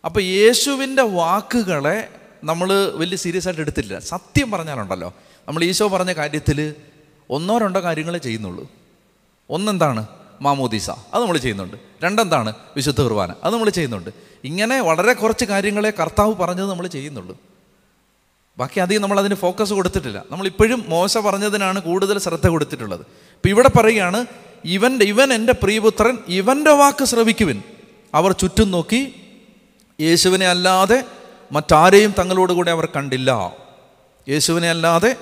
അപ്പോൾ 0.04 0.22
യേശുവിന്റെ 0.22 1.02
വാക്കുകളെ 1.02 2.08
നമ്മൾ 2.44 2.92
വലിയ 2.94 3.16
സീരിയസ് 3.16 3.48
ആയിട്ട് 3.48 3.60
എടുത്തില്ല 3.60 3.98
സത്യം 3.98 4.50
പറഞ്ഞാലുണ്ടല്ലോ. 4.50 5.14
നമ്മൾ 5.48 5.64
ഈശോ 5.64 5.88
പറഞ്ഞ 5.88 6.12
കാര്യത്തിൽ 6.12 6.74
ഒന്നോ 7.30 7.58
രണ്ടോ 7.58 7.82
കാര്യങ്ങളെ 7.82 8.18
ചെയ്യുന്നുള്ളൂ. 8.18 8.72
ഒന്നെന്താണ്? 9.50 10.06
മാമോദീസ. 10.40 10.90
അത് 10.90 11.22
നമ്മൾ 11.22 11.36
ചെയ്യുന്നുണ്ട്. 11.36 11.76
രണ്ടെന്താണ്? 12.04 12.52
വിശുദ്ധ 12.76 13.00
കുർബാന. 13.00 13.34
അത് 13.44 13.54
നമ്മൾ 13.54 13.70
ചെയ്യുന്നുണ്ട്. 13.70 14.10
ഇങ്ങനെ 14.44 14.80
വളരെ 14.80 15.12
കുറച്ച് 15.12 15.44
കാര്യങ്ങളെ 15.44 15.90
കർത്താവ് 15.90 16.34
പറഞ്ഞത് 16.34 16.70
നമ്മൾ 16.70 16.86
ചെയ്യുന്നുള്ളൂ. 16.86 17.47
ബാക്കി 18.58 18.80
അധികം 18.80 19.02
നമ്മൾ 19.02 19.18
അതിന് 19.18 19.34
ഫോക്കസ് 19.34 19.72
കൊടുത്തിട്ടില്ല. 19.72 20.24
നമ്മൾ 20.30 20.46
ഇപ്പോഴും 20.46 20.84
മോശ 20.88 21.18
പറഞ്ഞതിനാണ് 21.18 21.82
കൂടുതൽ 21.82 22.18
ശ്രദ്ധ 22.18 22.48
കൊടുത്തിട്ടുള്ളത്. 22.48 23.00
ഇപ്പം 23.00 23.50
ഇവിടെ 23.50 23.68
പറയുകയാണ് 23.68 24.26
ഇവന്റെ 24.64 25.04
ഇവൻ 25.04 25.32
എന്റെ 25.32 25.52
പ്രിയപുത്രൻ 25.52 26.18
ഇവന്റെ 26.28 26.70
വാക്ക് 26.70 27.04
ശ്രവിക്കുവിൻ. 27.04 27.62
അവർ 28.14 28.32
ചുറ്റും 28.32 28.70
നോക്കി 28.70 29.14
യേശുവിനെ 30.00 30.48
അല്ലാതെ 30.48 31.04
മറ്റാരെയും 31.52 32.14
തങ്ങളോട് 32.18 32.52
കൂടെ 32.52 32.70
അവർ 32.70 32.88
കണ്ടില്ല. 32.96 33.56
യേശുവിനെ 34.28 34.70
അല്ലാതെ 34.70 35.16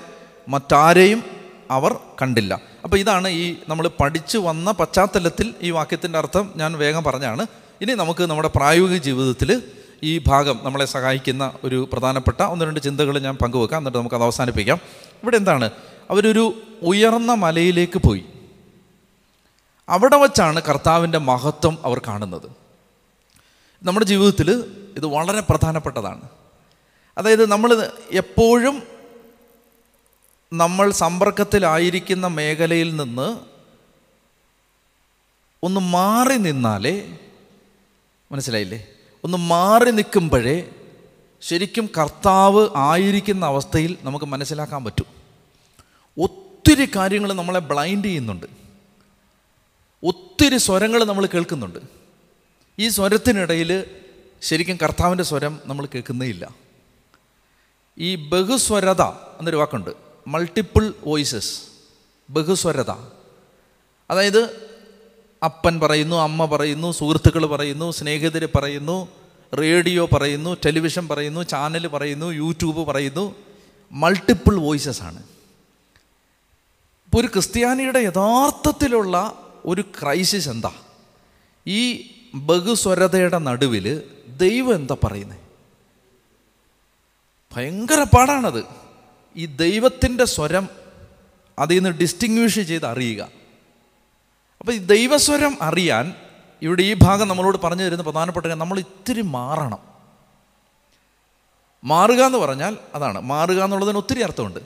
മറ്റാരെയും 0.49 1.23
അവർ 1.71 1.93
കണ്ടില്ല. 2.21 2.61
അപ്പോൾ 2.83 2.97
ഇതാണ് 2.97 3.27
ഈ 3.27 3.55
നമ്മൾ 3.69 3.89
പഠിച്ചു 4.01 4.37
വന്ന 4.37 4.71
പശ്ചാത്തലത്തിൽ 4.71 5.53
ഈ 5.61 5.71
വാക്യത്തിന്റെ 5.71 6.19
അർത്ഥം 6.19 6.53
ഞാൻ 6.55 6.77
വേഗം 6.77 7.03
പറഞ്ഞാണ്. 7.03 7.45
ഇനി 7.81 7.93
നമുക്ക് 7.93 8.23
നമ്മുടെ 8.23 8.49
പ്രായോഗിക 8.55 8.97
ജീവിതത്തിൽ 8.97 9.61
ഈ 10.03 10.21
ഭാഗം 10.27 10.59
നമ്മളെ 10.63 10.85
സഹായിക്കുന്ന 10.85 11.53
ഒരു 11.63 11.89
പ്രധാനപ്പെട്ട 11.93 12.41
ഒന്ന് 12.41 12.65
രണ്ട് 12.65 12.79
ചിന്തകൾ 12.79 13.19
ഞാൻ 13.19 13.35
പങ്കുവെക്കാം. 13.35 13.77
എന്നിട്ട് 13.77 13.97
നമുക്കത് 13.97 14.23
അവസാനിപ്പിക്കാം. 14.23 14.79
ഇവിടെ 15.23 15.37
എന്താണ്? 15.37 15.71
അവരൊരു 16.09 16.61
ഉയർന്ന 16.81 17.33
മലയിലേക്ക് 17.33 17.97
പോയി. 17.97 18.25
അവിടെ 19.89 20.17
വച്ചാണ് 20.17 20.61
കർത്താവിന്റെ 20.61 21.17
മഹത്വം 21.17 21.77
അവർ 21.85 22.01
കാണുന്നത്. 22.07 22.51
നമ്മുടെ 23.83 24.05
ജീവിതത്തിൽ 24.05 24.51
ഇത് 24.97 25.05
വളരെ 25.05 25.41
പ്രധാനപ്പെട്ടതാണ്. 25.41 26.29
അതായത് 27.17 27.49
നമ്മൾ 27.49 27.91
എപ്പോഴും 28.11 28.83
നമ്മൾ 30.53 30.91
സമ്പർക്കത്തിലായിരിക്കുന്ന 30.91 32.27
മേഖലയിൽ 32.27 32.95
നിന്ന് 32.95 33.37
ഒന്ന് 35.63 35.79
മാറി 35.79 36.37
നിന്നാലേ 36.37 37.17
മനസ്സിലായില്ലേ? 38.31 38.87
ഒന്ന് 39.23 39.37
മാറി 39.37 39.91
നിൽക്കുമ്പോഴേ 39.91 40.69
ശരിക്കും 41.41 41.89
കർത്താവ് 41.97 42.69
ആയിരിക്കുന്ന 42.75 43.45
അവസ്ഥയിൽ 43.45 43.97
നമുക്ക് 44.01 44.25
മനസ്സിലാക്കാൻ 44.25 44.83
പറ്റും. 44.83 45.05
ഒത്തിരി 46.19 46.89
കാര്യങ്ങൾ 46.95 47.33
നമ്മളെ 47.33 47.59
ബ്ലൈൻഡ് 47.59 48.05
ചെയ്യുന്നുണ്ട്. 48.05 48.45
ഒത്തിരി 50.03 50.57
സ്വരങ്ങൾ 50.57 51.03
നമ്മൾ 51.03 51.25
കേൾക്കുന്നുണ്ട്. 51.25 51.79
ഈ 52.79 52.89
സ്വരത്തിനിടയിൽ 52.89 53.85
ശരിക്കും 54.41 54.77
കർത്താവിന്റെ 54.77 55.23
സ്വരം 55.23 55.59
നമ്മൾ 55.65 55.85
കേൾക്കുന്നേ 55.85 56.27
ഇല്ല 56.27 56.49
ഈ 57.97 58.15
ബഹുസ്വരത 58.15 59.01
എന്നൊരു 59.01 59.55
വാക്കുണ്ട്. 59.55 59.89
മൾട്ടിപ്പിൾ 60.27 60.93
വോയിസസ് 61.03 61.61
ബഹുസ്വരത. 62.29 62.91
അതായത് 64.09 64.66
അപ്പൻ 65.43 65.79
പറയുന്നു 65.79 66.15
അമ്മ 66.15 66.45
പറയുന്നു 66.45 66.91
സുഹൃത്തുക്കൾ 66.91 67.45
പറയുന്നു 67.45 67.91
സ്നേഹിതർ 67.91 68.49
പറയുന്നു 68.55 69.07
റേഡിയോ 69.53 70.05
പറയുന്നു 70.05 70.57
ടെലിവിഷൻ 70.65 71.07
പറയുന്നു 71.07 71.43
ചാനൽ 71.43 71.87
പറയുന്നു 71.87 72.31
യൂട്യൂബ് 72.31 72.87
പറയുന്നു. 72.87 73.35
മൾട്ടിപ്പിൾ 73.91 74.55
വോയിസസ് 74.55 75.01
ആണ്. 75.01 75.23
ഇപ്പോൾ 77.05 77.17
ഒരു 77.17 77.27
ക്രിസ്ത്യാനിയുടെ 77.27 77.99
യഥാർത്ഥത്തിലുള്ള 77.99 79.45
ഒരു 79.65 79.81
ക്രൈസിസ് 79.81 80.49
എന്താ? 80.49 80.71
ഈ 81.67 82.11
ബഹുസ്വരതയുടെ 82.35 83.37
നടുവിൽ 83.37 84.01
ദൈവം 84.37 84.75
എന്താ 84.75 84.95
പറയുന്നത് 85.03 85.39
ഭയങ്കര 87.55 88.03
പാടാണത്. 88.03 88.63
ഈ 89.35 89.45
ദൈവത്തിന്റെ 89.45 90.25
സ്വരം 90.25 90.69
അതിൽ 91.59 91.75
നിന്ന് 91.75 91.89
ഡിസ്റ്റിങ്വിഷ് 91.89 92.59
ചെയ്ത് 92.59 92.85
അറിയുക. 92.85 93.36
അപ്പോൾ 94.59 94.71
ഈ 94.71 94.77
ദൈവസ്വരം 94.77 95.57
അറിയാൻ 95.61 96.15
ഇവിടെ 96.61 96.81
ഈ 96.83 96.93
ഭാഗം 96.93 97.27
നമ്മളോട് 97.27 97.57
പറഞ്ഞു 97.57 97.83
തരുന്ന 97.83 98.03
പ്രധാനപ്പെട്ട 98.03 98.45
കാര്യം 98.45 98.59
നമ്മൾ 98.59 98.79
ഇത്തിരി 98.79 99.21
മാറണം. 99.21 99.79
മാറുക 101.83 102.21
എന്ന് 102.21 102.37
പറഞ്ഞാൽ 102.37 102.77
അതാണ്. 102.93 103.21
മാറുക 103.21 103.63
എന്നുള്ളതിന് 103.63 103.97
ഒത്തിരി 103.97 104.21
അർത്ഥമുണ്ട്. 104.21 104.59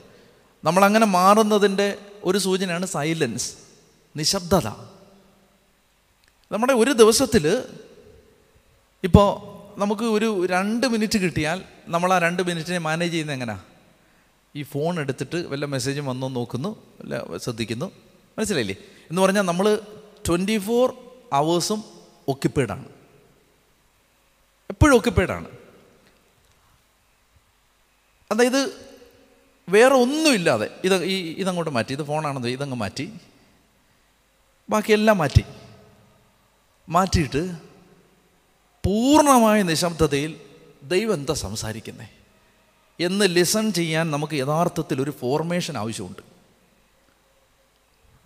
നമ്മളങ്ങനെ 0.64 1.06
മാറുന്നതിന്റെ 1.06 1.98
ഒരു 2.24 2.38
സൂചനയാണ് 2.38 2.86
സൈലൻസ് 2.86 3.52
നിശബ്ദത. 4.16 4.68
നമ്മുടെ 6.52 6.72
ഒരു 6.72 6.92
ദിവസത്തിൽ 6.92 7.64
ഇപ്പോൾ 9.04 9.52
നമുക്ക് 9.80 10.02
ഒരു 10.02 10.46
രണ്ട് 10.46 10.86
മിനിറ്റ് 10.86 11.18
കിട്ടിയാൽ 11.18 11.62
നമ്മൾ 11.86 12.12
ആ 12.12 12.18
രണ്ട് 12.18 12.42
മിനിറ്റിനെ 12.42 12.78
മാനേജ് 12.78 13.12
ചെയ്യുന്നത് 13.12 13.36
എങ്ങനെയാണ് 13.36 13.62
ഈ 14.56 14.62
ഫോൺ 14.62 15.00
എടുത്തിട്ട് 15.00 15.36
വല്ല 15.36 15.64
മെസ്സേജും 15.64 16.06
വന്നോ 16.06 16.28
നോക്കുന്നു 16.28 16.68
വല്ല 16.68 17.36
ശ്രദ്ധിക്കുന്നു. 17.36 17.92
മനസ്സിലായില്ലേ? 18.38 18.76
എന്ന് 19.10 19.22
പറഞ്ഞാൽ 19.22 19.42
നമ്മൾ 19.42 19.80
ട്വന്റി 20.28 20.58
ഫോർ 20.58 20.94
അവേഴ്സും 21.32 21.84
ഒക്കിപ്പേഡാണ് 22.28 22.88
എപ്പോഴും 24.70 24.96
ഒക്കിപ്പേഡാണ് 24.96 25.50
അതായത് 28.30 28.92
വേറെ 29.68 29.94
ഒന്നുമില്ലാതെ 29.94 30.70
ഇത് 30.84 31.04
ഈ 31.04 31.32
ഇതങ്ങോട്ട് 31.32 31.70
മാറ്റി 31.70 31.92
ഇത് 31.92 32.02
ഫോണാണെന്ന് 32.02 32.48
ഇതങ്ങ് 32.48 32.76
മാറ്റി 32.76 33.12
ബാക്കിയെല്ലാം 34.70 35.18
മാറ്റി. 35.18 35.44
മാറ്റിയിട്ട് 36.88 37.52
പൂർണമായ 38.84 39.62
നിശബ്ദതയിൽ 39.62 40.40
ദൈവം 40.82 41.14
എന്താ 41.14 41.34
സംസാരിക്കുന്നത് 41.34 42.08
എന്ന് 43.02 43.24
ലിസൺ 43.28 43.72
ചെയ്യാൻ 43.72 44.10
നമുക്ക് 44.10 44.34
യഥാർത്ഥത്തിൽ 44.34 45.02
ഒരു 45.02 45.10
ഫോർമേഷൻ 45.10 45.78
ആവശ്യമുണ്ട്. 45.78 46.31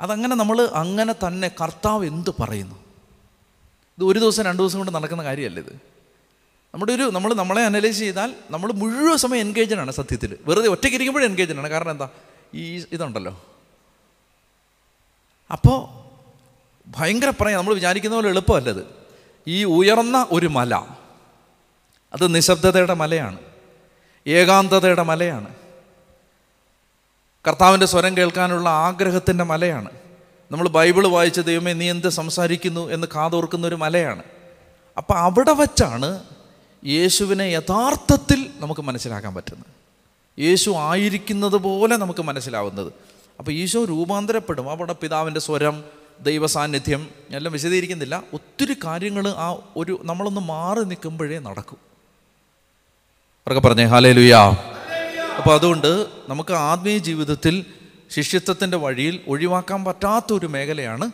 അതങ്ങനെ 0.00 0.36
നമ്മൾ 0.36 0.70
അങ്ങനെ 0.74 1.12
തന്നെ 1.12 1.48
കർത്താവ് 1.48 2.06
എന്ത് 2.06 2.30
പറയുന്നു? 2.40 2.74
ഇത് 3.98 4.04
ഒരു 4.04 4.18
ദിവസം 4.18 4.42
രണ്ട് 4.42 4.62
ദിവസം 4.62 4.78
കൊണ്ട് 4.78 4.94
നടക്കുന്ന 4.94 5.22
കാര്യമല്ല 5.22 5.60
ഇത്? 5.60 5.80
നമ്മുടെ 6.74 6.92
ഒരു 6.92 7.02
നമ്മൾ 7.02 7.34
നമ്മളെ 7.34 7.64
അനലൈസ് 7.64 7.98
ചെയ്താൽ 7.98 8.34
നമ്മൾ 8.50 8.72
മുഴുവൻ 8.72 9.16
സമയം 9.16 9.40
എൻഗേജഡ് 9.40 9.78
ആണ് 9.78 9.90
സത്യത്തിൽ. 9.90 10.38
വെറുതെ 10.46 10.68
ഒറ്റയ്ക്ക് 10.68 10.96
ഇരിക്കുമ്പോഴും 10.96 11.26
എൻഗേജഡ് 11.26 11.56
കാരണം 11.56 11.90
എന്താ? 11.90 12.08
ഈ 12.54 12.84
ഇതുണ്ടല്ലോ. 12.92 13.42
അപ്പോൾ 15.52 16.06
ഭയങ്കര 16.86 17.30
പറയാം. 17.30 17.58
നമ്മൾ 17.58 17.74
വിചാരിക്കുന്ന 17.74 18.16
പോലെ 18.16 18.28
എളുപ്പമല്ല 18.28 18.70
ഇത്. 18.70 18.86
ഈ 19.48 19.64
ഉയർന്ന 19.64 20.26
ഒരു 20.30 20.46
മല 20.46 20.74
അത് 22.12 22.34
നിശബ്ദതയുടെ 22.34 22.94
മലയാണ്. 22.94 23.38
ഏകാന്തതയുടെ 24.26 25.02
മലയാണ്. 25.02 25.65
കർത്താവിന്റെ 27.46 27.86
സ്വരം 27.86 28.16
കേൾക്കാനുള്ള 28.16 28.68
ആഗ്രഹത്തിന്റെ 28.68 29.44
മലയാണ്. 29.44 29.90
നമ്മൾ 30.52 30.68
ബൈബിൾ 30.68 31.06
വായിച്ച 31.06 31.40
ദൈവമേ 31.40 31.72
നീ 31.72 31.90
എന്ത് 31.90 32.08
സംസാരിക്കുന്നു? 32.08 32.90
എന്ന് 32.90 33.06
കാതോർക്കുന്ന 33.14 33.66
ഒരു 33.66 33.74
മലയാണ്. 33.74 34.22
അപ്പം 34.96 35.18
അവിടെ 35.18 35.52
വച്ചാണ് 35.52 36.20
യേശുവിനെ 36.86 37.42
യഥാർത്ഥത്തിൽ 37.42 38.50
നമുക്ക് 38.56 38.80
മനസ്സിലാക്കാൻ 38.80 39.34
പറ്റുന്നത്. 39.34 39.66
യേശു 40.40 40.70
ആയിരിക്കുന്നത് 40.70 41.56
പോലെ 41.56 41.96
നമുക്ക് 41.96 42.22
മനസ്സിലാവുന്നത്. 42.22 42.92
അപ്പോൾ 43.38 43.52
ഈശോ 43.52 43.84
രൂപാന്തരപ്പെടും. 43.84 44.70
അവിടെ 44.70 44.92
പിതാവിന്റെ 44.92 45.40
സ്വരം 45.40 45.84
ദൈവസാന്നിധ്യം 46.20 47.08
എല്ലാം 47.30 47.52
വിശദീകരിക്കുന്നില്ല. 47.52 48.22
ഒത്തിരി 48.32 48.76
കാര്യങ്ങൾ 48.84 49.28
ആ 49.28 49.58
ഒരു 49.76 50.00
നമ്മളൊന്ന് 50.04 50.40
മാറി 50.40 50.84
നിൽക്കുമ്പോഴേ 50.84 51.38
നടക്കും. 51.38 51.78
അവർക്ക് 53.46 53.68
പറഞ്ഞേ 53.68 53.84
ഹാലേ 53.84 54.12
ലുയാ 54.12 54.75
അപ്പോൾ 55.38 55.54
അതുകൊണ്ട് 55.54 56.06
നമുക്ക് 56.28 56.52
ആത്മീയ 56.52 56.98
ജീവിതത്തിൽ 56.98 57.64
ശിഷ്യത്വത്തിന്റെ 58.10 58.76
വഴിയിൽ 58.76 59.20
ഒഴിവാക്കാൻ 59.28 59.84
പറ്റാത്ത 59.84 60.32
ഒരു 60.32 60.46
മേഖലയാണ് 60.46 61.10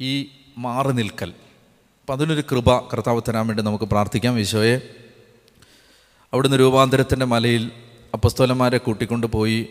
ഈ 0.00 0.28
മാറി 0.58 0.92
നിൽക്കൽ. 0.92 1.30
അപ്പം 2.00 2.12
അതിനൊരു 2.12 2.40
കൃപ 2.40 2.78
കർത്താവ് 2.78 3.20
തരാൻ 3.28 3.46
വേണ്ടി 3.46 3.62
നമുക്ക് 3.62 3.84
പ്രാർത്ഥിക്കാം. 3.84 4.38
ഈശോയെ 4.38 4.80
അവിടുന്ന് 6.32 6.56
രൂപാന്തരത്തിന്റെ 6.60 7.26
മലയിൽ 7.26 7.70
അപ്പസ്തോലന്മാരെ 8.14 8.78
കൂട്ടിക്കൊണ്ട് 8.78 9.26
പോയി 9.26 9.66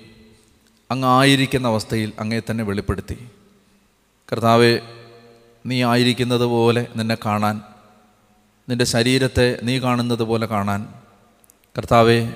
അങ്ങ് 0.92 1.08
ആയിരിക്കുന്ന 1.08 1.68
അവസ്ഥയിൽ 1.68 2.14
അങ്ങേ 2.20 2.42
തന്നെ 2.50 2.64
വെളിപ്പെടുത്തി. 2.64 3.28
കർത്താവെ 4.32 4.80
നീ 5.66 5.84
ആയിരിക്കുന്നത് 5.84 6.46
പോലെ 6.46 6.88
നിന്നെ 6.96 7.18
കാണാൻ 7.26 7.62
നിന്റെ 8.70 8.86
ശരീരത്തെ 8.86 9.60
നീ 9.64 9.80
കാണുന്നത് 9.80 10.24
പോലെ 10.24 10.46
കാണാൻ. 10.46 10.88
കർത്താവെ 11.78 12.34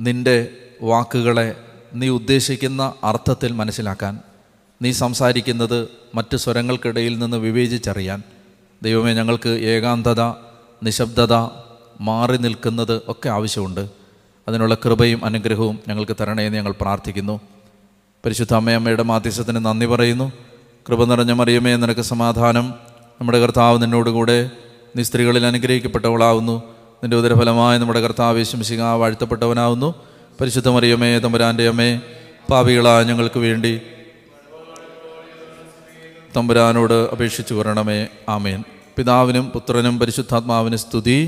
നിന്റെ 0.00 0.48
വാക്കുകളെ 0.82 1.54
നീ 1.94 2.08
ഉദ്ദേശിക്കുന്ന 2.08 2.92
അർത്ഥത്തിൽ 3.04 3.52
മനസ്സിലാക്കാൻ 3.52 4.18
നീ 4.82 4.92
സംസാരിക്കുന്നത് 4.92 5.88
മറ്റ് 6.14 6.36
സ്വരങ്ങൾക്കിടയിൽ 6.36 7.18
നിന്ന് 7.18 7.36
വിവേചിച്ചറിയാൻ 7.36 8.22
ദൈവമേ 8.82 9.14
ഞങ്ങൾക്ക് 9.14 9.48
ഏകാന്തത 9.48 10.20
നിശബ്ദത 10.82 11.34
മാറി 12.00 12.36
നിൽക്കുന്നത് 12.36 13.02
ഒക്കെ 13.08 13.28
ആവശ്യമുണ്ട്. 13.28 13.88
അതിനുള്ള 14.48 14.74
കൃപയും 14.74 15.24
അനുഗ്രഹവും 15.24 15.78
ഞങ്ങൾക്ക് 15.88 16.16
തരണേന്ന് 16.20 16.58
ഞങ്ങൾ 16.58 16.74
പ്രാർത്ഥിക്കുന്നു. 16.80 17.40
പരിശുദ്ധ 18.24 18.54
അമ്മയമ്മയുടെ 18.54 19.02
മാധ്യസ്ഥത്തിന് 19.02 19.64
നന്ദി 19.64 19.86
പറയുന്നു. 19.86 20.32
കൃപ 20.88 21.04
നിറഞ്ഞ 21.04 21.32
മറിയമേ 21.32 21.76
നിനക്ക് 21.76 22.00
സമാധാനം. 22.00 22.74
നമ്മുടെ 23.20 23.40
കർത്താവ് 23.40 23.82
നിന്നോടുകൂടെ 23.82 24.50
നീ 24.96 25.02
സ്ത്രീകളിൽ 25.02 25.46
അനുഗ്രഹിക്കപ്പെട്ടവളാവുന്നു. 25.46 26.62
നിന്റെ 27.02 27.16
ഉദരഫലമായി 27.16 27.78
നമ്മുടെ 27.78 28.00
കർത്താവ് 28.00 28.44
ശംസിക 28.44 28.82
വാഴ്ത്തപ്പെട്ടവനാവുന്നു. 28.82 29.94
പരിശുദ്ധ 30.40 30.68
മറിയമ്മേ 30.68 31.18
തമ്പുരാന്റെ 31.18 31.68
അമ്മേ 31.68 32.00
പാപികളായ 32.50 33.02
ഞങ്ങൾക്ക് 33.02 33.38
വേണ്ടി 33.38 33.80
തമ്പുരാനോട് 36.36 36.94
അപേക്ഷിച്ചു 37.12 37.54
കൊരണമേ 37.54 38.06
ആമേൻ. 38.28 38.64
പിതാവിനും 38.96 39.50
പുത്രനും 39.54 39.98
പരിശുദ്ധാത്മാവിന് 39.98 40.76
സ്തുതി. 40.76 41.18